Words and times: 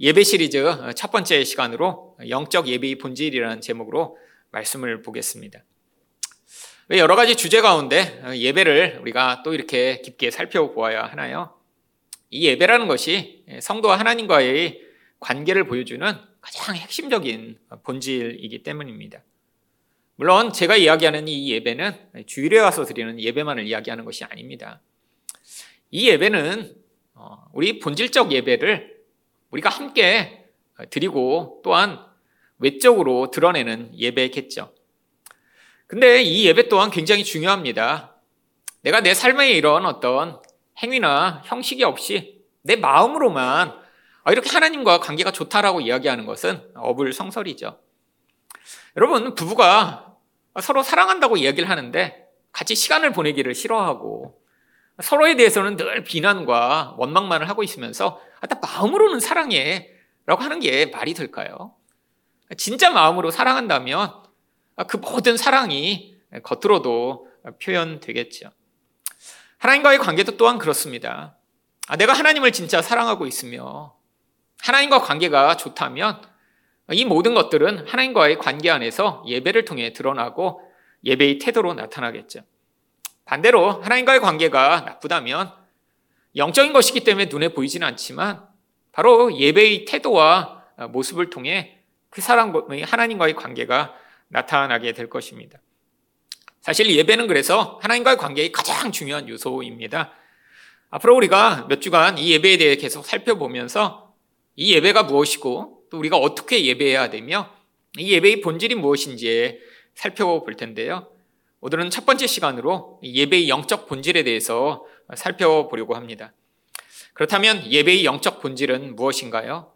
예배 0.00 0.24
시리즈 0.24 0.64
첫 0.96 1.12
번째 1.12 1.44
시간으로 1.44 2.16
영적 2.28 2.66
예배의 2.66 2.98
본질이라는 2.98 3.60
제목으로 3.60 4.18
말씀을 4.50 5.02
보겠습니다. 5.02 5.62
여러 6.90 7.14
가지 7.14 7.36
주제 7.36 7.60
가운데 7.60 8.20
예배를 8.34 8.98
우리가 9.02 9.42
또 9.44 9.54
이렇게 9.54 10.00
깊게 10.00 10.32
살펴보아야 10.32 11.04
하나요? 11.04 11.56
이 12.28 12.46
예배라는 12.48 12.88
것이 12.88 13.44
성도와 13.60 13.96
하나님과의 14.00 14.80
관계를 15.20 15.64
보여주는 15.68 16.04
가장 16.40 16.74
핵심적인 16.74 17.58
본질이기 17.84 18.64
때문입니다. 18.64 19.22
물론 20.16 20.52
제가 20.52 20.76
이야기하는 20.76 21.28
이 21.28 21.52
예배는 21.52 22.24
주일에 22.26 22.58
와서 22.58 22.84
드리는 22.84 23.20
예배만을 23.20 23.64
이야기하는 23.66 24.04
것이 24.04 24.24
아닙니다. 24.24 24.80
이 25.92 26.08
예배는 26.08 26.74
어, 27.14 27.44
우리 27.52 27.78
본질적 27.78 28.32
예배를 28.32 28.93
우리가 29.54 29.70
함께 29.70 30.46
드리고 30.90 31.60
또한 31.62 32.04
외적으로 32.58 33.30
드러내는 33.30 33.92
예배겠죠. 33.96 34.72
근데 35.86 36.22
이 36.22 36.46
예배 36.46 36.68
또한 36.68 36.90
굉장히 36.90 37.24
중요합니다. 37.24 38.16
내가 38.82 39.00
내 39.00 39.14
삶에 39.14 39.52
이런 39.52 39.86
어떤 39.86 40.40
행위나 40.82 41.42
형식이 41.44 41.84
없이 41.84 42.42
내 42.62 42.74
마음으로만 42.76 43.84
아, 44.24 44.32
이렇게 44.32 44.50
하나님과 44.50 45.00
관계가 45.00 45.30
좋다라고 45.30 45.82
이야기하는 45.82 46.26
것은 46.26 46.70
어불성설이죠. 46.74 47.78
여러분, 48.96 49.34
부부가 49.34 50.16
서로 50.60 50.82
사랑한다고 50.82 51.36
이야기를 51.36 51.68
하는데 51.68 52.26
같이 52.50 52.74
시간을 52.74 53.12
보내기를 53.12 53.54
싫어하고 53.54 54.40
서로에 55.02 55.34
대해서는 55.36 55.76
늘 55.76 56.04
비난과 56.04 56.94
원망만을 56.98 57.48
하고 57.48 57.62
있으면서 57.62 58.20
아, 58.40 58.46
나 58.46 58.58
마음으로는 58.60 59.20
사랑해 59.20 59.90
라고 60.26 60.42
하는 60.42 60.60
게 60.60 60.86
말이 60.86 61.14
될까요? 61.14 61.74
진짜 62.56 62.90
마음으로 62.90 63.30
사랑한다면 63.30 64.22
아, 64.76 64.84
그 64.84 64.96
모든 64.96 65.36
사랑이 65.36 66.16
겉으로도 66.42 67.28
표현되겠죠. 67.62 68.50
하나님과의 69.58 69.98
관계도 69.98 70.36
또한 70.36 70.58
그렇습니다. 70.58 71.36
아, 71.86 71.96
내가 71.96 72.12
하나님을 72.12 72.52
진짜 72.52 72.80
사랑하고 72.80 73.26
있으며 73.26 73.96
하나님과 74.60 75.00
관계가 75.00 75.56
좋다면 75.56 76.22
이 76.92 77.04
모든 77.04 77.34
것들은 77.34 77.86
하나님과의 77.86 78.38
관계 78.38 78.70
안에서 78.70 79.24
예배를 79.26 79.64
통해 79.64 79.92
드러나고 79.92 80.60
예배의 81.04 81.38
태도로 81.38 81.74
나타나겠죠. 81.74 82.40
반대로 83.24 83.80
하나님과의 83.82 84.20
관계가 84.20 84.82
나쁘다면 84.82 85.52
영적인 86.36 86.72
것이기 86.72 87.00
때문에 87.00 87.26
눈에 87.26 87.48
보이지는 87.48 87.86
않지만 87.86 88.46
바로 88.92 89.36
예배의 89.36 89.84
태도와 89.86 90.64
모습을 90.90 91.30
통해 91.30 91.78
그 92.10 92.20
사람의 92.20 92.82
하나님과의 92.82 93.34
관계가 93.34 93.94
나타나게 94.28 94.92
될 94.92 95.08
것입니다. 95.08 95.58
사실 96.60 96.90
예배는 96.90 97.26
그래서 97.26 97.78
하나님과의 97.82 98.16
관계의 98.16 98.52
가장 98.52 98.90
중요한 98.90 99.28
요소입니다. 99.28 100.12
앞으로 100.90 101.16
우리가 101.16 101.66
몇 101.68 101.80
주간 101.80 102.18
이 102.18 102.30
예배에 102.32 102.56
대해 102.56 102.76
계속 102.76 103.04
살펴보면서 103.04 104.14
이 104.56 104.74
예배가 104.74 105.04
무엇이고 105.04 105.82
또 105.90 105.98
우리가 105.98 106.16
어떻게 106.16 106.64
예배해야 106.64 107.10
되며 107.10 107.52
이 107.98 108.12
예배의 108.12 108.40
본질이 108.40 108.76
무엇인지 108.76 109.60
살펴볼 109.94 110.56
텐데요. 110.56 111.13
오늘은 111.66 111.88
첫 111.88 112.04
번째 112.04 112.26
시간으로 112.26 113.00
예배의 113.02 113.48
영적 113.48 113.86
본질에 113.86 114.22
대해서 114.22 114.84
살펴보려고 115.14 115.96
합니다. 115.96 116.34
그렇다면 117.14 117.64
예배의 117.64 118.04
영적 118.04 118.42
본질은 118.42 118.96
무엇인가요? 118.96 119.72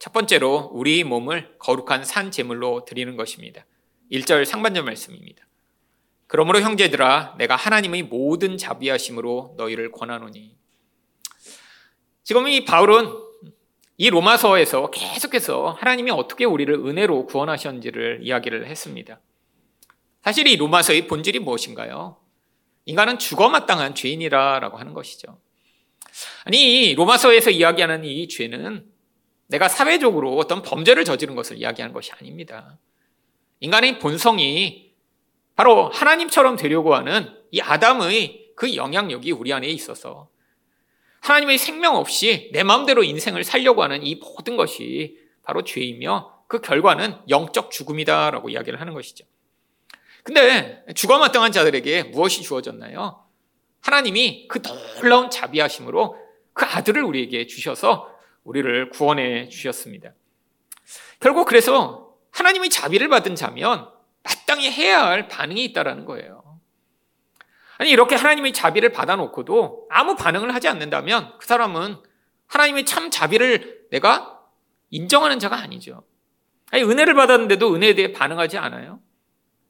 첫 0.00 0.12
번째로 0.12 0.70
우리 0.72 1.04
몸을 1.04 1.54
거룩한 1.60 2.04
산 2.04 2.32
제물로 2.32 2.84
드리는 2.84 3.14
것입니다. 3.14 3.64
1절 4.10 4.44
상반절 4.44 4.82
말씀입니다. 4.82 5.46
그러므로 6.26 6.62
형제들아 6.62 7.36
내가 7.38 7.54
하나님의 7.54 8.02
모든 8.02 8.58
자비하심으로 8.58 9.54
너희를 9.56 9.92
권하노니 9.92 10.56
지금 12.24 12.48
이 12.48 12.64
바울은 12.64 13.08
이 13.98 14.10
로마서에서 14.10 14.90
계속해서 14.90 15.76
하나님이 15.78 16.10
어떻게 16.10 16.44
우리를 16.44 16.74
은혜로 16.74 17.26
구원하셨는지를 17.26 18.18
이야기를 18.22 18.66
했습니다. 18.66 19.20
사실 20.22 20.46
이 20.46 20.56
로마서의 20.56 21.06
본질이 21.06 21.38
무엇인가요? 21.38 22.16
인간은 22.84 23.18
죽어 23.18 23.48
마땅한 23.48 23.94
죄인이라라고 23.94 24.78
하는 24.78 24.92
것이죠. 24.92 25.38
아니, 26.44 26.94
로마서에서 26.94 27.50
이야기하는 27.50 28.04
이 28.04 28.28
죄는 28.28 28.84
내가 29.46 29.68
사회적으로 29.68 30.36
어떤 30.36 30.62
범죄를 30.62 31.04
저지른 31.04 31.34
것을 31.34 31.58
이야기하는 31.58 31.92
것이 31.92 32.12
아닙니다. 32.12 32.78
인간의 33.60 33.98
본성이 33.98 34.92
바로 35.56 35.88
하나님처럼 35.88 36.56
되려고 36.56 36.94
하는 36.94 37.34
이 37.50 37.60
아담의 37.60 38.52
그 38.56 38.74
영향력이 38.74 39.32
우리 39.32 39.52
안에 39.52 39.68
있어서 39.68 40.28
하나님의 41.20 41.58
생명 41.58 41.96
없이 41.96 42.50
내 42.52 42.62
마음대로 42.62 43.02
인생을 43.02 43.44
살려고 43.44 43.82
하는 43.82 44.02
이 44.02 44.14
모든 44.16 44.56
것이 44.56 45.18
바로 45.42 45.64
죄이며 45.64 46.44
그 46.46 46.60
결과는 46.60 47.16
영적 47.28 47.70
죽음이다라고 47.70 48.48
이야기를 48.50 48.80
하는 48.80 48.94
것이죠. 48.94 49.24
근데 50.22 50.84
죽어 50.94 51.18
마땅한 51.18 51.52
자들에게 51.52 52.04
무엇이 52.04 52.42
주어졌나요? 52.42 53.24
하나님이 53.80 54.48
그 54.48 54.60
놀라운 54.62 55.30
자비하심으로 55.30 56.16
그 56.52 56.64
아들을 56.66 57.02
우리에게 57.02 57.46
주셔서 57.46 58.10
우리를 58.44 58.90
구원해 58.90 59.48
주셨습니다. 59.48 60.12
결국 61.20 61.46
그래서 61.46 62.14
하나님의 62.32 62.70
자비를 62.70 63.08
받은 63.08 63.34
자면 63.34 63.88
마땅히 64.22 64.70
해야 64.70 65.04
할 65.06 65.28
반응이 65.28 65.64
있다라는 65.64 66.04
거예요. 66.04 66.60
아니 67.78 67.90
이렇게 67.90 68.14
하나님의 68.14 68.52
자비를 68.52 68.92
받아놓고도 68.92 69.86
아무 69.88 70.14
반응을 70.14 70.54
하지 70.54 70.68
않는다면 70.68 71.38
그 71.38 71.46
사람은 71.46 71.96
하나님의 72.46 72.84
참 72.84 73.10
자비를 73.10 73.86
내가 73.90 74.38
인정하는 74.90 75.38
자가 75.38 75.56
아니죠. 75.56 76.04
아니 76.70 76.82
은혜를 76.82 77.14
받았는데도 77.14 77.74
은혜에 77.74 77.94
대해 77.94 78.12
반응하지 78.12 78.58
않아요. 78.58 79.00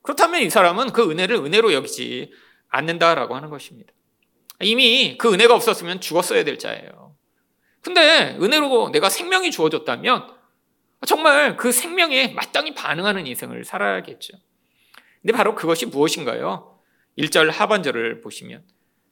그렇다면 0.02 0.42
이 0.42 0.50
사람은 0.50 0.92
그 0.92 1.10
은혜를 1.10 1.36
은혜로 1.36 1.72
여기지 1.72 2.32
않는다라고 2.68 3.34
하는 3.34 3.50
것입니다. 3.50 3.92
이미 4.60 5.16
그 5.18 5.32
은혜가 5.32 5.54
없었으면 5.54 6.00
죽었어야 6.00 6.44
될 6.44 6.58
자예요. 6.58 7.16
근데 7.80 8.36
은혜로 8.40 8.90
내가 8.90 9.08
생명이 9.08 9.50
주어졌다면 9.50 10.34
정말 11.06 11.56
그 11.56 11.72
생명에 11.72 12.28
마땅히 12.28 12.74
반응하는 12.74 13.26
인생을 13.26 13.64
살아야겠죠. 13.64 14.34
근데 15.22 15.32
바로 15.32 15.54
그것이 15.54 15.86
무엇인가요? 15.86 16.78
1절 17.18 17.50
하반절을 17.50 18.20
보시면 18.20 18.64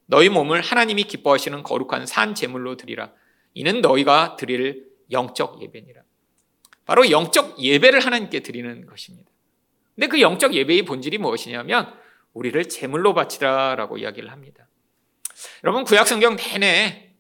너희 0.07 0.29
몸을 0.29 0.61
하나님이 0.61 1.05
기뻐하시는 1.05 1.63
거룩한 1.63 2.07
산 2.07 2.35
제물로 2.35 2.77
드리라. 2.77 3.13
이는 3.55 3.81
너희가 3.81 4.37
드릴 4.37 4.87
영적 5.11 5.63
예배니라. 5.63 6.03
바로 6.85 7.11
영적 7.11 7.59
예배를 7.63 8.01
하나님께 8.01 8.41
드리는 8.41 8.87
것입니다. 8.87 9.31
근데 9.99 10.07
그 10.07 10.21
영적 10.21 10.55
예배의 10.55 10.83
본질이 10.83 11.19
무엇이냐면 11.19 11.93
우리를 12.33 12.69
제물로 12.69 13.15
바치라라고 13.15 13.99
이야기를 13.99 14.31
합니다. 14.31 14.69
여러분 15.65 15.83
구약 15.83 16.07
성경 16.07 16.37
내내 16.37 17.17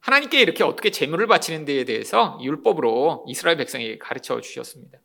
하나님께 0.00 0.40
이렇게 0.40 0.64
어떻게 0.64 0.90
제물을 0.90 1.24
바치는 1.28 1.64
데에 1.64 1.84
대해서 1.84 2.36
율법으로 2.42 3.26
이스라엘 3.28 3.56
백성에게 3.58 3.98
가르쳐 3.98 4.40
주셨습니다. 4.40 4.98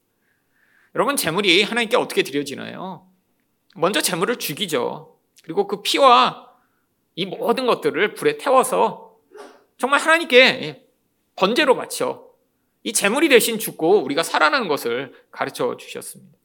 여러분 0.95 1.15
제물이 1.15 1.61
하나님께 1.61 1.95
어떻게 1.95 2.23
드려지나요? 2.23 3.07
먼저 3.75 4.01
제물을 4.01 4.37
죽이죠. 4.37 5.19
그리고 5.43 5.67
그 5.67 5.83
피와 5.83 6.49
이 7.13 7.27
모든 7.27 7.67
것들을 7.67 8.15
불에 8.15 8.39
태워서 8.39 9.15
정말 9.77 9.99
하나님께 9.99 10.87
번제로 11.35 11.75
바쳐 11.75 12.31
이 12.81 12.93
제물이 12.93 13.29
대신 13.29 13.59
죽고 13.59 14.03
우리가 14.05 14.23
살아나는 14.23 14.67
것을 14.67 15.13
가르쳐 15.29 15.77
주셨습니다. 15.77 16.40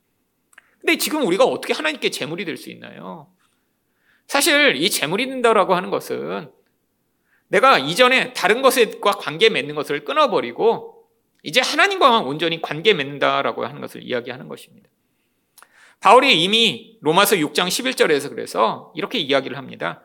근데 0.80 0.96
지금 0.98 1.26
우리가 1.26 1.44
어떻게 1.44 1.72
하나님께 1.72 2.10
재물이 2.10 2.44
될 2.44 2.56
수 2.56 2.70
있나요? 2.70 3.28
사실 4.26 4.76
이 4.76 4.90
재물이 4.90 5.26
된다라고 5.28 5.74
하는 5.74 5.90
것은 5.90 6.50
내가 7.48 7.78
이전에 7.78 8.32
다른 8.32 8.60
것과 8.62 9.12
관계 9.12 9.48
맺는 9.48 9.74
것을 9.74 10.04
끊어버리고 10.04 11.08
이제 11.42 11.60
하나님과만 11.60 12.24
온전히 12.24 12.60
관계 12.60 12.92
맺는다라고 12.92 13.64
하는 13.64 13.80
것을 13.80 14.02
이야기하는 14.02 14.48
것입니다. 14.48 14.88
바울이 16.00 16.42
이미 16.42 16.98
로마서 17.00 17.36
6장 17.36 17.68
11절에서 17.68 18.30
그래서 18.30 18.92
이렇게 18.96 19.18
이야기를 19.18 19.56
합니다. 19.56 20.02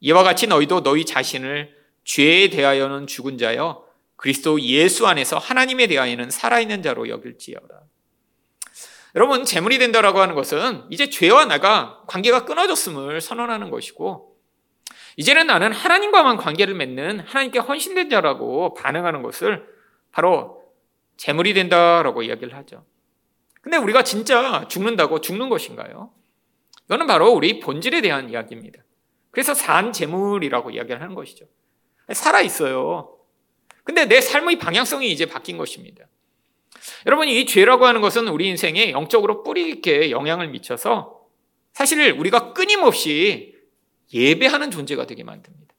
이와 0.00 0.22
같이 0.22 0.46
너희도 0.46 0.82
너희 0.82 1.04
자신을 1.04 1.76
죄에 2.04 2.48
대하여는 2.48 3.06
죽은 3.06 3.36
자여 3.36 3.84
그리스도 4.16 4.60
예수 4.62 5.06
안에서 5.06 5.38
하나님에 5.38 5.86
대하여는 5.86 6.30
살아있는 6.30 6.82
자로 6.82 7.08
여길지어라. 7.08 7.82
여러분, 9.14 9.44
재물이 9.44 9.78
된다라고 9.78 10.20
하는 10.20 10.34
것은 10.34 10.84
이제 10.90 11.08
죄와 11.08 11.46
나가 11.46 12.02
관계가 12.06 12.44
끊어졌음을 12.44 13.20
선언하는 13.20 13.70
것이고, 13.70 14.36
이제는 15.16 15.48
나는 15.48 15.72
하나님과만 15.72 16.36
관계를 16.36 16.74
맺는 16.74 17.20
하나님께 17.20 17.58
헌신된 17.58 18.10
자라고 18.10 18.74
반응하는 18.74 19.22
것을 19.22 19.66
바로 20.12 20.62
재물이 21.16 21.54
된다라고 21.54 22.22
이야기를 22.22 22.54
하죠. 22.56 22.84
근데 23.60 23.76
우리가 23.76 24.04
진짜 24.04 24.66
죽는다고 24.68 25.20
죽는 25.20 25.48
것인가요? 25.48 26.12
이거는 26.84 27.06
바로 27.06 27.30
우리 27.32 27.60
본질에 27.60 28.00
대한 28.00 28.30
이야기입니다. 28.30 28.82
그래서 29.30 29.54
산 29.54 29.92
재물이라고 29.92 30.70
이야기를 30.70 31.02
하는 31.02 31.14
것이죠. 31.14 31.46
살아 32.12 32.40
있어요. 32.40 33.18
근데 33.84 34.06
내 34.06 34.20
삶의 34.20 34.58
방향성이 34.58 35.10
이제 35.10 35.26
바뀐 35.26 35.58
것입니다. 35.58 36.04
여러분, 37.06 37.28
이 37.28 37.46
죄라고 37.46 37.86
하는 37.86 38.00
것은 38.00 38.28
우리 38.28 38.48
인생에 38.48 38.92
영적으로 38.92 39.42
뿌리 39.42 39.68
있게 39.70 40.10
영향을 40.10 40.48
미쳐서 40.48 41.20
사실 41.72 42.12
우리가 42.12 42.52
끊임없이 42.52 43.54
예배하는 44.12 44.70
존재가 44.70 45.06
되게 45.06 45.24
만듭니다. 45.24 45.74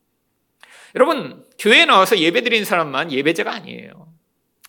여러분, 0.95 1.45
교회에 1.57 1.85
나와서 1.85 2.17
예배 2.17 2.41
드리는 2.41 2.65
사람만 2.65 3.11
예배자가 3.11 3.51
아니에요. 3.51 4.09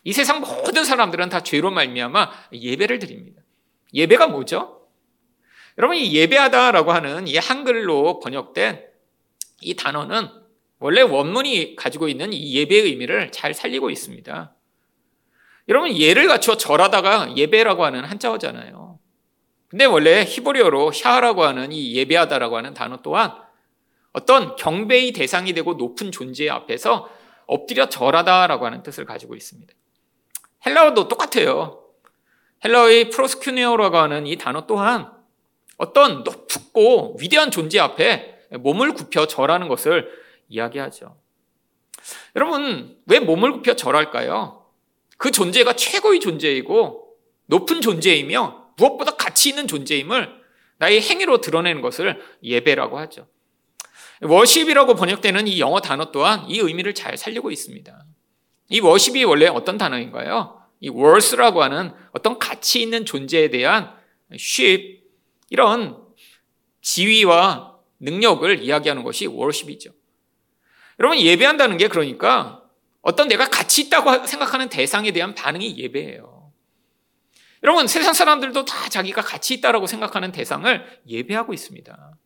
이 0.04 0.12
세상 0.12 0.40
모든 0.40 0.84
사람들은 0.84 1.28
다 1.28 1.42
죄로 1.42 1.70
말미암아 1.70 2.30
예배를 2.52 2.98
드립니다. 2.98 3.42
예배가 3.92 4.28
뭐죠? 4.28 4.80
여러분 5.78 5.96
이 5.96 6.14
예배하다라고 6.14 6.92
하는 6.92 7.26
이 7.26 7.36
한글로 7.36 8.20
번역된 8.20 8.84
이 9.62 9.74
단어는 9.74 10.28
원래 10.78 11.02
원문이 11.02 11.76
가지고 11.76 12.08
있는 12.08 12.32
이 12.32 12.54
예배의 12.56 12.82
의미를 12.82 13.30
잘 13.32 13.52
살리고 13.52 13.90
있습니다. 13.90 14.54
여러분 15.70 15.96
예를 15.96 16.26
갖추어 16.26 16.56
절하다가 16.56 17.36
예배라고 17.36 17.84
하는 17.84 18.04
한자어잖아요. 18.04 18.98
근데 19.68 19.84
원래 19.84 20.24
히브리어로 20.24 20.90
샤라고 20.90 21.44
하는 21.44 21.70
이 21.70 21.94
예배하다라고 21.94 22.56
하는 22.56 22.74
단어 22.74 22.98
또한 23.02 23.32
어떤 24.12 24.56
경배의 24.56 25.12
대상이 25.12 25.52
되고 25.52 25.74
높은 25.74 26.10
존재 26.10 26.48
앞에서 26.50 27.08
엎드려 27.46 27.88
절하다라고 27.88 28.66
하는 28.66 28.82
뜻을 28.82 29.04
가지고 29.04 29.36
있습니다. 29.36 29.72
헬라어도 30.66 31.06
똑같아요. 31.06 31.84
헬라어의 32.64 33.10
프로스큐네어라고 33.10 33.96
하는 33.96 34.26
이 34.26 34.36
단어 34.36 34.66
또한 34.66 35.12
어떤 35.76 36.24
높고 36.24 37.16
위대한 37.20 37.52
존재 37.52 37.78
앞에 37.78 38.40
몸을 38.58 38.92
굽혀 38.94 39.26
절하는 39.26 39.68
것을 39.68 40.10
이야기하죠. 40.48 41.16
여러분, 42.34 42.98
왜 43.06 43.20
몸을 43.20 43.52
굽혀 43.52 43.76
절할까요? 43.76 44.59
그 45.20 45.30
존재가 45.30 45.74
최고의 45.74 46.18
존재이고 46.18 47.14
높은 47.44 47.82
존재이며 47.82 48.72
무엇보다 48.78 49.16
가치 49.16 49.50
있는 49.50 49.68
존재임을 49.68 50.40
나의 50.78 51.02
행위로 51.02 51.42
드러내는 51.42 51.82
것을 51.82 52.22
예배라고 52.42 52.98
하죠. 53.00 53.28
워십이라고 54.22 54.94
번역되는 54.94 55.46
이 55.46 55.60
영어 55.60 55.80
단어 55.80 56.10
또한 56.10 56.46
이 56.48 56.58
의미를 56.58 56.94
잘 56.94 57.18
살리고 57.18 57.50
있습니다. 57.50 58.02
이 58.70 58.80
워십이 58.80 59.22
원래 59.24 59.46
어떤 59.48 59.76
단어인가요? 59.76 60.58
이 60.80 60.88
월스라고 60.88 61.62
하는 61.62 61.92
어떤 62.12 62.38
가치 62.38 62.80
있는 62.80 63.04
존재에 63.04 63.50
대한 63.50 63.92
쉽 64.38 65.02
이런 65.50 66.02
지위와 66.80 67.76
능력을 67.98 68.62
이야기하는 68.62 69.02
것이 69.02 69.26
월십이죠. 69.26 69.90
여러분 70.98 71.18
예배한다는 71.18 71.76
게 71.76 71.88
그러니까 71.88 72.59
어떤 73.02 73.28
내가 73.28 73.48
가치 73.48 73.82
있다고 73.82 74.26
생각하는 74.26 74.68
대상에 74.68 75.12
대한 75.12 75.34
반응이 75.34 75.78
예배예요. 75.78 76.52
여러분 77.62 77.86
세상 77.86 78.14
사람들도 78.14 78.64
다 78.64 78.88
자기가 78.88 79.22
가치 79.22 79.54
있다라고 79.54 79.86
생각하는 79.86 80.32
대상을 80.32 81.02
예배하고 81.06 81.52
있습니다. 81.52 82.16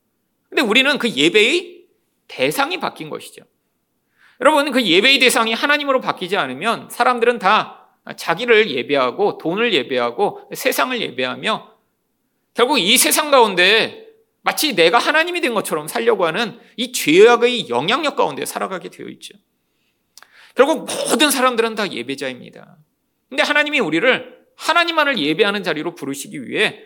근데 0.48 0.62
우리는 0.62 0.96
그 0.98 1.10
예배의 1.10 1.84
대상이 2.28 2.78
바뀐 2.78 3.10
것이죠. 3.10 3.44
여러분, 4.40 4.70
그 4.72 4.82
예배의 4.82 5.18
대상이 5.20 5.52
하나님으로 5.52 6.00
바뀌지 6.00 6.36
않으면 6.36 6.88
사람들은 6.90 7.38
다 7.38 7.88
자기를 8.16 8.70
예배하고 8.70 9.38
돈을 9.38 9.72
예배하고 9.72 10.50
세상을 10.54 11.00
예배하며 11.00 11.74
결국 12.52 12.78
이 12.78 12.96
세상 12.98 13.30
가운데 13.30 14.06
마치 14.42 14.74
내가 14.74 14.98
하나님이 14.98 15.40
된 15.40 15.54
것처럼 15.54 15.88
살려고 15.88 16.26
하는 16.26 16.60
이 16.76 16.92
죄악의 16.92 17.68
영향력 17.68 18.16
가운데 18.16 18.44
살아가게 18.44 18.90
되어 18.90 19.06
있죠. 19.08 19.34
결국 20.54 20.86
모든 20.86 21.30
사람들은 21.30 21.74
다 21.74 21.90
예배자입니다. 21.90 22.78
근데 23.28 23.42
하나님이 23.42 23.80
우리를 23.80 24.44
하나님만을 24.56 25.18
예배하는 25.18 25.62
자리로 25.62 25.94
부르시기 25.94 26.46
위해 26.46 26.84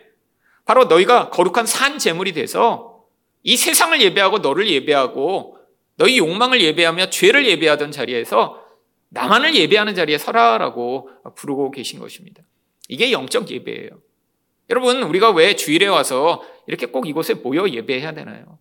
바로 0.65 0.85
너희가 0.85 1.29
거룩한 1.29 1.65
산 1.65 1.97
제물이 1.97 2.33
돼서 2.33 3.05
이 3.43 3.55
세상을 3.57 4.01
예배하고 4.01 4.39
너를 4.39 4.67
예배하고 4.67 5.57
너희 5.95 6.17
욕망을 6.17 6.61
예배하며 6.61 7.09
죄를 7.09 7.45
예배하던 7.47 7.91
자리에서 7.91 8.65
나만을 9.09 9.55
예배하는 9.55 9.95
자리에 9.95 10.17
서라라고 10.17 11.09
부르고 11.35 11.71
계신 11.71 11.99
것입니다. 11.99 12.43
이게 12.87 13.11
영적 13.11 13.49
예배예요. 13.49 13.89
여러분, 14.69 15.01
우리가 15.03 15.31
왜 15.31 15.55
주일에 15.55 15.87
와서 15.87 16.43
이렇게 16.67 16.85
꼭 16.85 17.07
이곳에 17.07 17.33
모여 17.33 17.67
예배해야 17.67 18.13
되나요? 18.13 18.59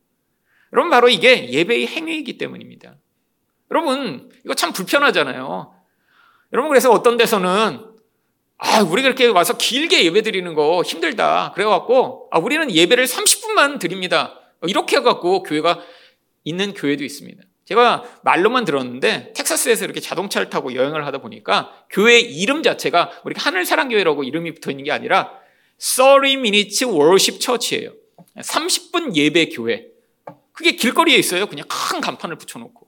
여러분, 0.72 0.90
바로 0.90 1.08
이게 1.08 1.50
예배의 1.50 1.86
행위이기 1.86 2.38
때문입니다. 2.38 2.96
여러분, 3.70 4.30
이거 4.44 4.54
참 4.54 4.72
불편하잖아요. 4.72 5.74
여러분, 6.52 6.68
그래서 6.68 6.90
어떤 6.90 7.16
데서는 7.16 7.84
아, 8.60 8.82
우리가 8.82 9.06
이렇게 9.06 9.26
와서 9.26 9.56
길게 9.56 10.04
예배 10.04 10.22
드리는 10.22 10.52
거 10.54 10.82
힘들다. 10.82 11.52
그래갖고, 11.54 12.28
아, 12.32 12.38
우리는 12.38 12.70
예배를 12.70 13.06
30분만 13.06 13.78
드립니다. 13.78 14.34
이렇게 14.62 14.96
해갖고 14.96 15.44
교회가 15.44 15.80
있는 16.42 16.74
교회도 16.74 17.04
있습니다. 17.04 17.42
제가 17.66 18.02
말로만 18.22 18.64
들었는데 18.64 19.34
텍사스에서 19.34 19.84
이렇게 19.84 20.00
자동차를 20.00 20.48
타고 20.48 20.74
여행을 20.74 21.04
하다 21.06 21.18
보니까 21.18 21.84
교회 21.90 22.18
이름 22.18 22.62
자체가 22.62 23.20
우리 23.24 23.34
하늘사랑교회라고 23.36 24.24
이름이 24.24 24.54
붙어 24.54 24.70
있는 24.70 24.84
게 24.84 24.90
아니라 24.90 25.30
30 25.76 26.38
minutes 26.38 26.84
worship 26.84 27.38
church예요. 27.38 27.92
30분 28.38 29.14
예배 29.14 29.50
교회. 29.50 29.86
그게 30.52 30.72
길거리에 30.72 31.16
있어요. 31.16 31.46
그냥 31.46 31.66
큰 31.68 32.00
간판을 32.00 32.36
붙여놓고. 32.38 32.87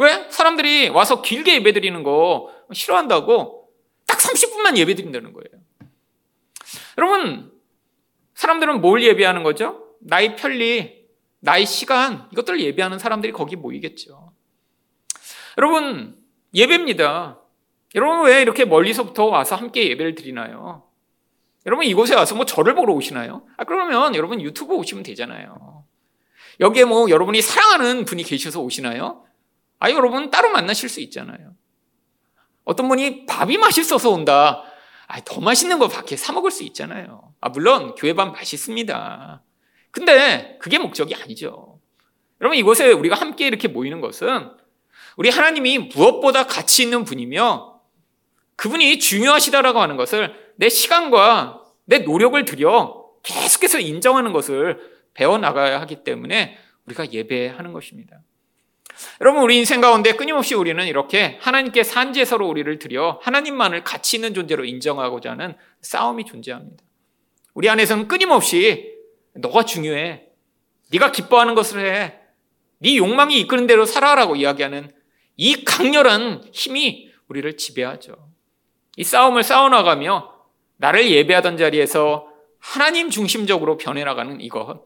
왜? 0.00 0.26
사람들이 0.30 0.88
와서 0.88 1.20
길게 1.20 1.56
예배 1.56 1.72
드리는 1.72 2.02
거 2.02 2.50
싫어한다고 2.72 3.68
딱 4.06 4.18
30분만 4.18 4.78
예배 4.78 4.94
드린다는 4.94 5.34
거예요. 5.34 5.62
여러분, 6.96 7.52
사람들은 8.34 8.80
뭘 8.80 9.02
예배하는 9.02 9.42
거죠? 9.42 9.94
나의 10.00 10.36
편리, 10.36 11.04
나의 11.40 11.66
시간, 11.66 12.28
이것들을 12.32 12.62
예배하는 12.62 12.98
사람들이 12.98 13.34
거기 13.34 13.56
모이겠죠. 13.56 14.32
여러분, 15.58 16.16
예배입니다. 16.54 17.38
여러분, 17.94 18.26
왜 18.26 18.40
이렇게 18.40 18.64
멀리서부터 18.64 19.26
와서 19.26 19.54
함께 19.56 19.86
예배를 19.90 20.14
드리나요? 20.14 20.84
여러분, 21.66 21.84
이곳에 21.84 22.14
와서 22.14 22.34
뭐 22.34 22.46
저를 22.46 22.74
보러 22.74 22.94
오시나요? 22.94 23.46
아, 23.58 23.64
그러면 23.64 24.14
여러분 24.14 24.40
유튜브 24.40 24.74
오시면 24.76 25.02
되잖아요. 25.02 25.84
여기에 26.60 26.86
뭐 26.86 27.10
여러분이 27.10 27.42
사랑하는 27.42 28.06
분이 28.06 28.22
계셔서 28.22 28.60
오시나요? 28.60 29.26
아, 29.80 29.90
여러분 29.90 30.30
따로 30.30 30.50
만나실 30.50 30.88
수 30.88 31.00
있잖아요. 31.00 31.54
어떤 32.64 32.88
분이 32.88 33.26
밥이 33.26 33.56
맛있어서 33.56 34.10
온다. 34.10 34.62
아, 35.08 35.20
더 35.24 35.40
맛있는 35.40 35.78
거 35.78 35.88
밖에 35.88 36.16
사 36.16 36.32
먹을 36.32 36.50
수 36.50 36.62
있잖아요. 36.62 37.34
아, 37.40 37.48
물론 37.48 37.94
교회 37.96 38.14
밥 38.14 38.30
맛있습니다. 38.32 39.42
근데 39.90 40.56
그게 40.60 40.78
목적이 40.78 41.16
아니죠. 41.16 41.80
여러분 42.40 42.56
이곳에 42.56 42.92
우리가 42.92 43.16
함께 43.16 43.46
이렇게 43.46 43.68
모이는 43.68 44.00
것은 44.00 44.52
우리 45.16 45.30
하나님이 45.30 45.78
무엇보다 45.94 46.46
가치 46.46 46.82
있는 46.82 47.04
분이며 47.04 47.80
그분이 48.56 48.98
중요하시다라고 48.98 49.80
하는 49.80 49.96
것을 49.96 50.34
내 50.56 50.68
시간과 50.68 51.62
내 51.86 52.00
노력을 52.00 52.42
들여 52.44 53.10
계속해서 53.22 53.80
인정하는 53.80 54.32
것을 54.32 54.78
배워나가야 55.14 55.80
하기 55.80 56.04
때문에 56.04 56.56
우리가 56.86 57.12
예배하는 57.12 57.72
것입니다. 57.72 58.20
여러분, 59.20 59.42
우리 59.42 59.56
인생 59.56 59.80
가운데 59.80 60.12
끊임없이 60.12 60.54
우리는 60.54 60.84
이렇게 60.86 61.38
하나님께 61.40 61.82
산제서로 61.82 62.48
우리를 62.48 62.78
드려 62.78 63.18
하나님만을 63.22 63.84
가치 63.84 64.16
있는 64.16 64.34
존재로 64.34 64.64
인정하고자 64.64 65.32
하는 65.32 65.56
싸움이 65.80 66.24
존재합니다. 66.24 66.82
우리 67.54 67.68
안에서는 67.68 68.08
끊임없이 68.08 68.94
너가 69.34 69.64
중요해. 69.64 70.24
네가 70.92 71.12
기뻐하는 71.12 71.54
것을 71.54 71.86
해. 71.86 72.14
네 72.78 72.96
욕망이 72.96 73.38
이끄는 73.40 73.66
대로 73.66 73.84
살아라고 73.84 74.36
이야기하는 74.36 74.90
이 75.36 75.64
강렬한 75.64 76.44
힘이 76.52 77.10
우리를 77.28 77.56
지배하죠. 77.56 78.14
이 78.96 79.04
싸움을 79.04 79.42
싸워나가며 79.42 80.34
나를 80.76 81.10
예배하던 81.10 81.56
자리에서 81.56 82.26
하나님 82.58 83.10
중심적으로 83.10 83.76
변해나가는 83.76 84.40
이것. 84.40 84.84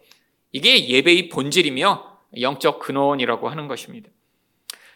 이게 0.52 0.88
예배의 0.88 1.28
본질이며 1.28 2.13
영적 2.40 2.80
근원이라고 2.80 3.48
하는 3.48 3.68
것입니다. 3.68 4.10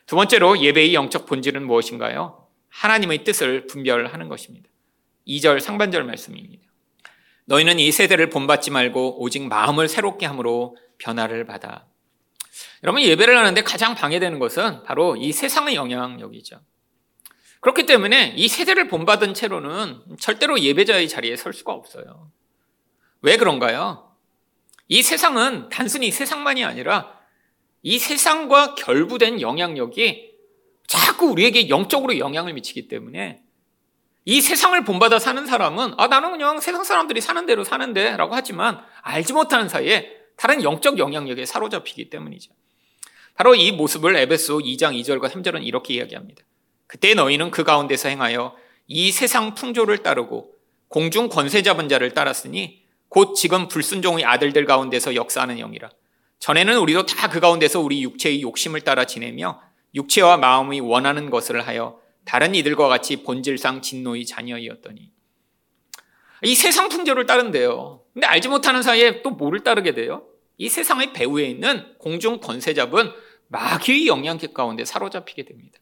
두 0.07 0.17
번째로 0.17 0.59
예배의 0.59 0.95
영적 0.95 1.27
본질은 1.27 1.67
무엇인가요? 1.67 2.47
하나님의 2.71 3.25
뜻을 3.25 3.67
분별하는 3.67 4.29
것입니다. 4.29 4.69
2절 5.27 5.61
상반절 5.61 6.05
말씀입니다. 6.05 6.67
너희는 7.45 7.79
이 7.79 7.91
세대를 7.93 8.31
본받지 8.31 8.71
말고 8.71 9.23
오직 9.23 9.47
마음을 9.47 9.89
새롭게 9.89 10.27
함으로 10.27 10.77
변화를 10.99 11.45
받아. 11.45 11.87
여러분 12.83 13.03
예배를 13.03 13.37
하는데 13.37 13.63
가장 13.63 13.95
방해되는 13.95 14.39
것은 14.39 14.83
바로 14.83 15.17
이 15.17 15.33
세상의 15.33 15.75
영향력이죠. 15.75 16.61
그렇기 17.61 17.87
때문에 17.87 18.35
이 18.37 18.49
세대를 18.49 18.89
본받은 18.89 19.35
채로는 19.35 20.17
절대로 20.21 20.61
예배자의 20.61 21.09
자리에 21.09 21.37
설 21.37 21.53
수가 21.53 21.73
없어요. 21.73 22.31
왜 23.21 23.37
그런가요? 23.37 24.15
이 24.87 25.03
세상은 25.03 25.69
단순히 25.69 26.11
세상만이 26.11 26.65
아니라 26.65 27.18
이 27.83 27.99
세상과 27.99 28.75
결부된 28.75 29.41
영향력이 29.41 30.33
자꾸 30.87 31.27
우리에게 31.27 31.69
영적으로 31.69 32.19
영향을 32.19 32.53
미치기 32.55 32.89
때문에 32.89 33.43
이 34.25 34.41
세상을 34.41 34.83
본받아 34.85 35.19
사는 35.19 35.47
사람은 35.47 35.95
아 35.97 36.07
나는 36.09 36.33
그냥 36.33 36.61
세상 36.61 36.85
사람들이 36.85 37.21
사는 37.21 37.47
대로 37.47 37.65
사는데라고 37.65 38.35
하지만 38.35 38.81
알지 39.03 39.33
못하는 39.33 39.69
사이에 39.69 40.13
다른 40.37 40.63
영적 40.63 40.99
영향력에 40.99 41.47
사로잡히기 41.47 42.11
때문이죠. 42.11 42.53
바로 43.35 43.55
이 43.55 43.73
모습을 43.73 44.17
에베소 44.17 44.59
2장 44.59 45.01
2절과 45.01 45.31
3절은 45.31 45.65
이렇게 45.65 45.95
이야기합니다. 45.95 46.43
그때 46.87 47.15
너희는 47.15 47.51
그 47.51 47.65
가운데서 47.65 48.09
행하여 48.09 48.57
이 48.87 49.13
세상 49.13 49.55
풍조를 49.55 49.99
따르고 49.99 50.55
공중 50.89 51.29
권세 51.29 51.63
잡은 51.63 51.89
자를 51.89 52.15
따랐으니 52.15 52.83
곧 53.09 53.35
지금 53.35 53.69
불순종의 53.69 54.25
아들들 54.25 54.65
가운데서 54.65 55.15
역사하는 55.15 55.57
영이라. 55.57 55.91
전에는 56.39 56.79
우리도 56.79 57.07
다 57.07 57.29
그 57.29 57.41
가운데서 57.41 57.81
우리 57.81 58.03
육체의 58.03 58.43
욕심을 58.43 58.81
따라 58.83 59.05
지내며 59.05 59.61
육체와 59.95 60.37
마음이 60.37 60.81
원하는 60.81 61.31
것을 61.31 61.67
하여 61.67 62.01
다른 62.25 62.55
이들과 62.55 62.89
같이 62.89 63.23
본질상 63.23 63.83
진노의 63.83 64.27
자녀이었더니 64.27 65.11
이 66.45 66.55
세상 66.55 66.89
풍조를 66.89 67.27
따른대요. 67.27 68.03
근데 68.15 68.27
알지 68.27 68.49
못하는 68.49 68.83
사이에 68.83 69.23
또 69.23 69.31
뭐를 69.31 69.61
따르게 69.61 69.95
돼요? 69.95 70.27
이 70.57 70.69
세상의 70.69 71.13
배후에 71.13 71.47
있는 71.47 71.95
공중 71.99 72.41
권세 72.41 72.75
잡은 72.75 73.11
마귀의 73.49 74.07
영향력 74.07 74.55
가운데 74.55 74.85
사로잡히게 74.85 75.45
됩니다. 75.45 75.79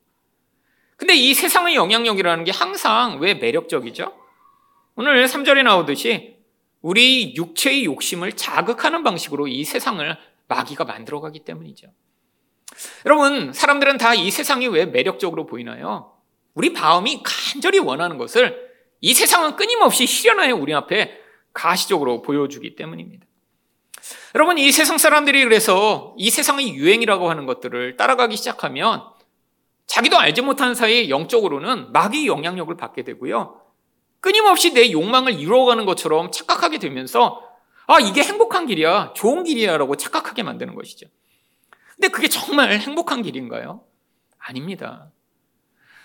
근데 0.96 1.14
이 1.14 1.34
세상의 1.34 1.74
영향력이라는 1.74 2.44
게 2.44 2.52
항상 2.52 3.18
왜 3.20 3.34
매력적이죠? 3.34 4.14
오늘 4.94 5.26
3절에 5.26 5.62
나오듯이 5.62 6.36
우리 6.80 7.34
육체의 7.36 7.84
욕심을 7.84 8.32
자극하는 8.32 9.02
방식으로 9.02 9.48
이 9.48 9.64
세상을 9.64 10.16
마귀가 10.48 10.84
만들어가기 10.84 11.40
때문이죠. 11.40 11.88
여러분, 13.04 13.52
사람들은 13.52 13.98
다 13.98 14.14
이 14.14 14.30
세상이 14.30 14.68
왜 14.68 14.86
매력적으로 14.86 15.46
보이나요? 15.46 16.12
우리 16.54 16.70
마음이 16.70 17.22
간절히 17.22 17.78
원하는 17.78 18.18
것을 18.18 18.66
이 19.00 19.14
세상은 19.14 19.56
끊임없이 19.56 20.06
실현하여 20.06 20.56
우리 20.56 20.74
앞에 20.74 21.20
가시적으로 21.52 22.22
보여주기 22.22 22.76
때문입니다. 22.76 23.26
여러분, 24.34 24.58
이 24.58 24.70
세상 24.72 24.98
사람들이 24.98 25.44
그래서 25.44 26.14
이 26.18 26.30
세상의 26.30 26.74
유행이라고 26.74 27.30
하는 27.30 27.46
것들을 27.46 27.96
따라가기 27.96 28.36
시작하면 28.36 29.02
자기도 29.86 30.18
알지 30.18 30.42
못하는 30.42 30.74
사이에 30.74 31.08
영적으로는 31.08 31.92
마귀 31.92 32.26
영향력을 32.26 32.74
받게 32.76 33.04
되고요. 33.04 33.60
끊임없이 34.20 34.74
내 34.74 34.90
욕망을 34.90 35.34
이루어가는 35.38 35.84
것처럼 35.86 36.32
착각하게 36.32 36.78
되면서 36.78 37.42
아, 37.86 38.00
이게 38.00 38.22
행복한 38.22 38.66
길이야. 38.66 39.12
좋은 39.14 39.44
길이야라고 39.44 39.96
착각하게 39.96 40.42
만드는 40.42 40.74
것이죠. 40.74 41.06
근데 41.94 42.08
그게 42.08 42.28
정말 42.28 42.72
행복한 42.72 43.22
길인가요? 43.22 43.84
아닙니다. 44.38 45.10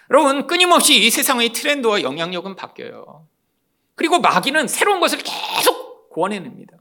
여러분, 0.09 0.47
끊임없이 0.47 0.95
이 0.95 1.09
세상의 1.09 1.49
트렌드와 1.53 2.01
영향력은 2.01 2.55
바뀌어요. 2.55 3.27
그리고 3.95 4.19
마귀는 4.19 4.67
새로운 4.67 4.99
것을 4.99 5.19
계속 5.19 6.09
구원해냅니다. 6.09 6.77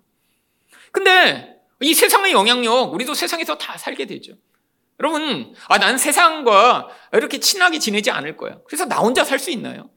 근데 0.92 1.57
이 1.80 1.95
세상의 1.95 2.33
영향력, 2.33 2.92
우리도 2.92 3.14
세상에서 3.14 3.57
다 3.57 3.78
살게 3.78 4.07
되죠. 4.07 4.35
여러분, 4.99 5.54
아, 5.69 5.78
난 5.78 5.97
세상과 5.97 6.88
이렇게 7.12 7.40
친하게 7.40 7.78
지내지 7.78 8.11
않을 8.11 8.37
거야. 8.37 8.59
그래서 8.66 8.85
나 8.85 8.99
혼자 8.99 9.25
살 9.25 9.38
수 9.38 9.50
있나요? 9.50 9.88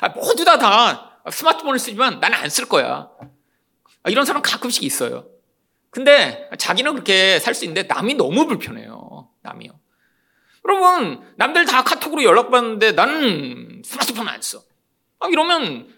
아, 0.00 0.10
모두 0.10 0.44
다, 0.44 0.58
다 0.58 1.20
스마트폰을 1.30 1.78
쓰지만 1.78 2.20
나는 2.20 2.38
안쓸 2.38 2.68
거야. 2.68 3.08
아, 4.06 4.10
이런 4.10 4.24
사람 4.24 4.40
가끔씩 4.40 4.84
있어요. 4.84 5.26
근데 5.90 6.48
자기는 6.58 6.92
그렇게 6.92 7.40
살 7.40 7.54
수 7.54 7.64
있는데 7.64 7.82
남이 7.92 8.14
너무 8.14 8.46
불편해요. 8.46 9.28
남이요. 9.42 9.72
여러분, 10.64 11.20
남들 11.36 11.64
다 11.64 11.82
카톡으로 11.82 12.22
연락받는데 12.22 12.92
나는 12.92 13.82
스마트폰 13.84 14.28
안 14.28 14.40
써. 14.40 14.62
아, 15.18 15.28
이러면 15.28 15.92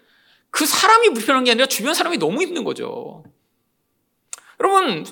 그 0.49 0.65
사람이 0.65 1.09
불편한 1.11 1.43
게 1.43 1.51
아니라 1.51 1.67
주변 1.67 1.93
사람이 1.93 2.17
너무 2.17 2.41
힘든 2.41 2.63
거죠. 2.63 3.23
여러분, 4.59 5.05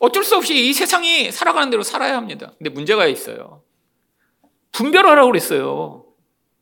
어쩔 0.00 0.24
수 0.24 0.36
없이 0.36 0.68
이 0.68 0.72
세상이 0.72 1.30
살아가는 1.30 1.68
대로 1.68 1.82
살아야 1.82 2.16
합니다. 2.16 2.52
근데 2.56 2.70
문제가 2.70 3.06
있어요. 3.06 3.62
분별하라고 4.72 5.28
그랬어요. 5.28 6.06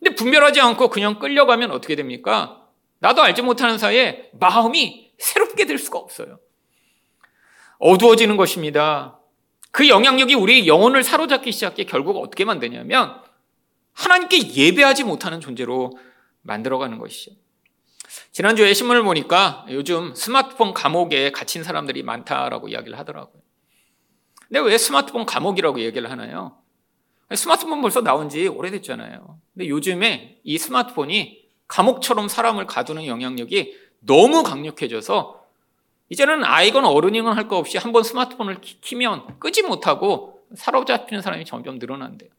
근데 0.01 0.17
분별하지 0.17 0.61
않고 0.61 0.89
그냥 0.89 1.21
끌려가면 1.21 1.71
어떻게 1.71 1.95
됩니까? 1.95 2.67
나도 2.99 3.23
알지 3.23 3.43
못하는 3.43 3.79
사이에 3.79 4.31
마음이 4.33 5.06
새롭게 5.19 5.67
될 5.67 5.79
수가 5.79 5.99
없어요. 5.99 6.39
어두워지는 7.79 8.37
것입니다. 8.37 9.19
그 9.71 9.89
영향력이 9.89 10.35
우리 10.35 10.67
영혼을 10.67 11.03
사로잡기 11.03 11.53
시작해 11.53 11.85
결국 11.85 12.17
어떻게 12.19 12.45
만드냐면 12.45 13.21
하나님께 13.93 14.55
예배하지 14.55 15.05
못하는 15.05 15.41
존재로 15.41 15.99
만들어가는 16.43 16.99
것이죠. 16.99 17.33
지난주에 18.33 18.73
신문을 18.75 19.03
보니까 19.03 19.67
요즘 19.71 20.15
스마트폰 20.15 20.75
감옥에 20.75 21.33
갇힌 21.33 21.63
사람들이 21.63 22.03
많다라고 22.03 22.69
이야기를 22.69 22.99
하더라고요. 22.99 23.43
근데 24.49 24.61
왜 24.61 24.79
스마트폰 24.79 25.27
감옥이라고 25.27 25.81
얘기를 25.81 26.11
하나요? 26.11 26.59
스마트폰 27.35 27.83
벌써 27.83 28.03
나온 28.03 28.29
지 28.29 28.47
오래됐잖아요. 28.47 29.41
근데 29.55 29.69
요즘에 29.69 30.41
이 30.45 30.59
스마트폰이 30.59 31.47
감옥처럼 31.67 32.29
사람을 32.29 32.67
가두는 32.67 33.07
영향력이 33.07 33.77
너무 34.07 34.43
강력해져서 34.43 35.45
이제는 36.09 36.45
아이건 36.45 36.85
어른이건 36.85 37.37
할 37.37 37.49
거 37.49 37.59
없이 37.59 37.79
한번 37.79 38.03
스마트폰을 38.03 38.61
키면 38.61 39.39
끄지 39.41 39.63
못하고 39.63 40.45
사로잡히는 40.55 41.23
사람이 41.23 41.45
점점 41.45 41.79
늘어난대요. 41.79 42.31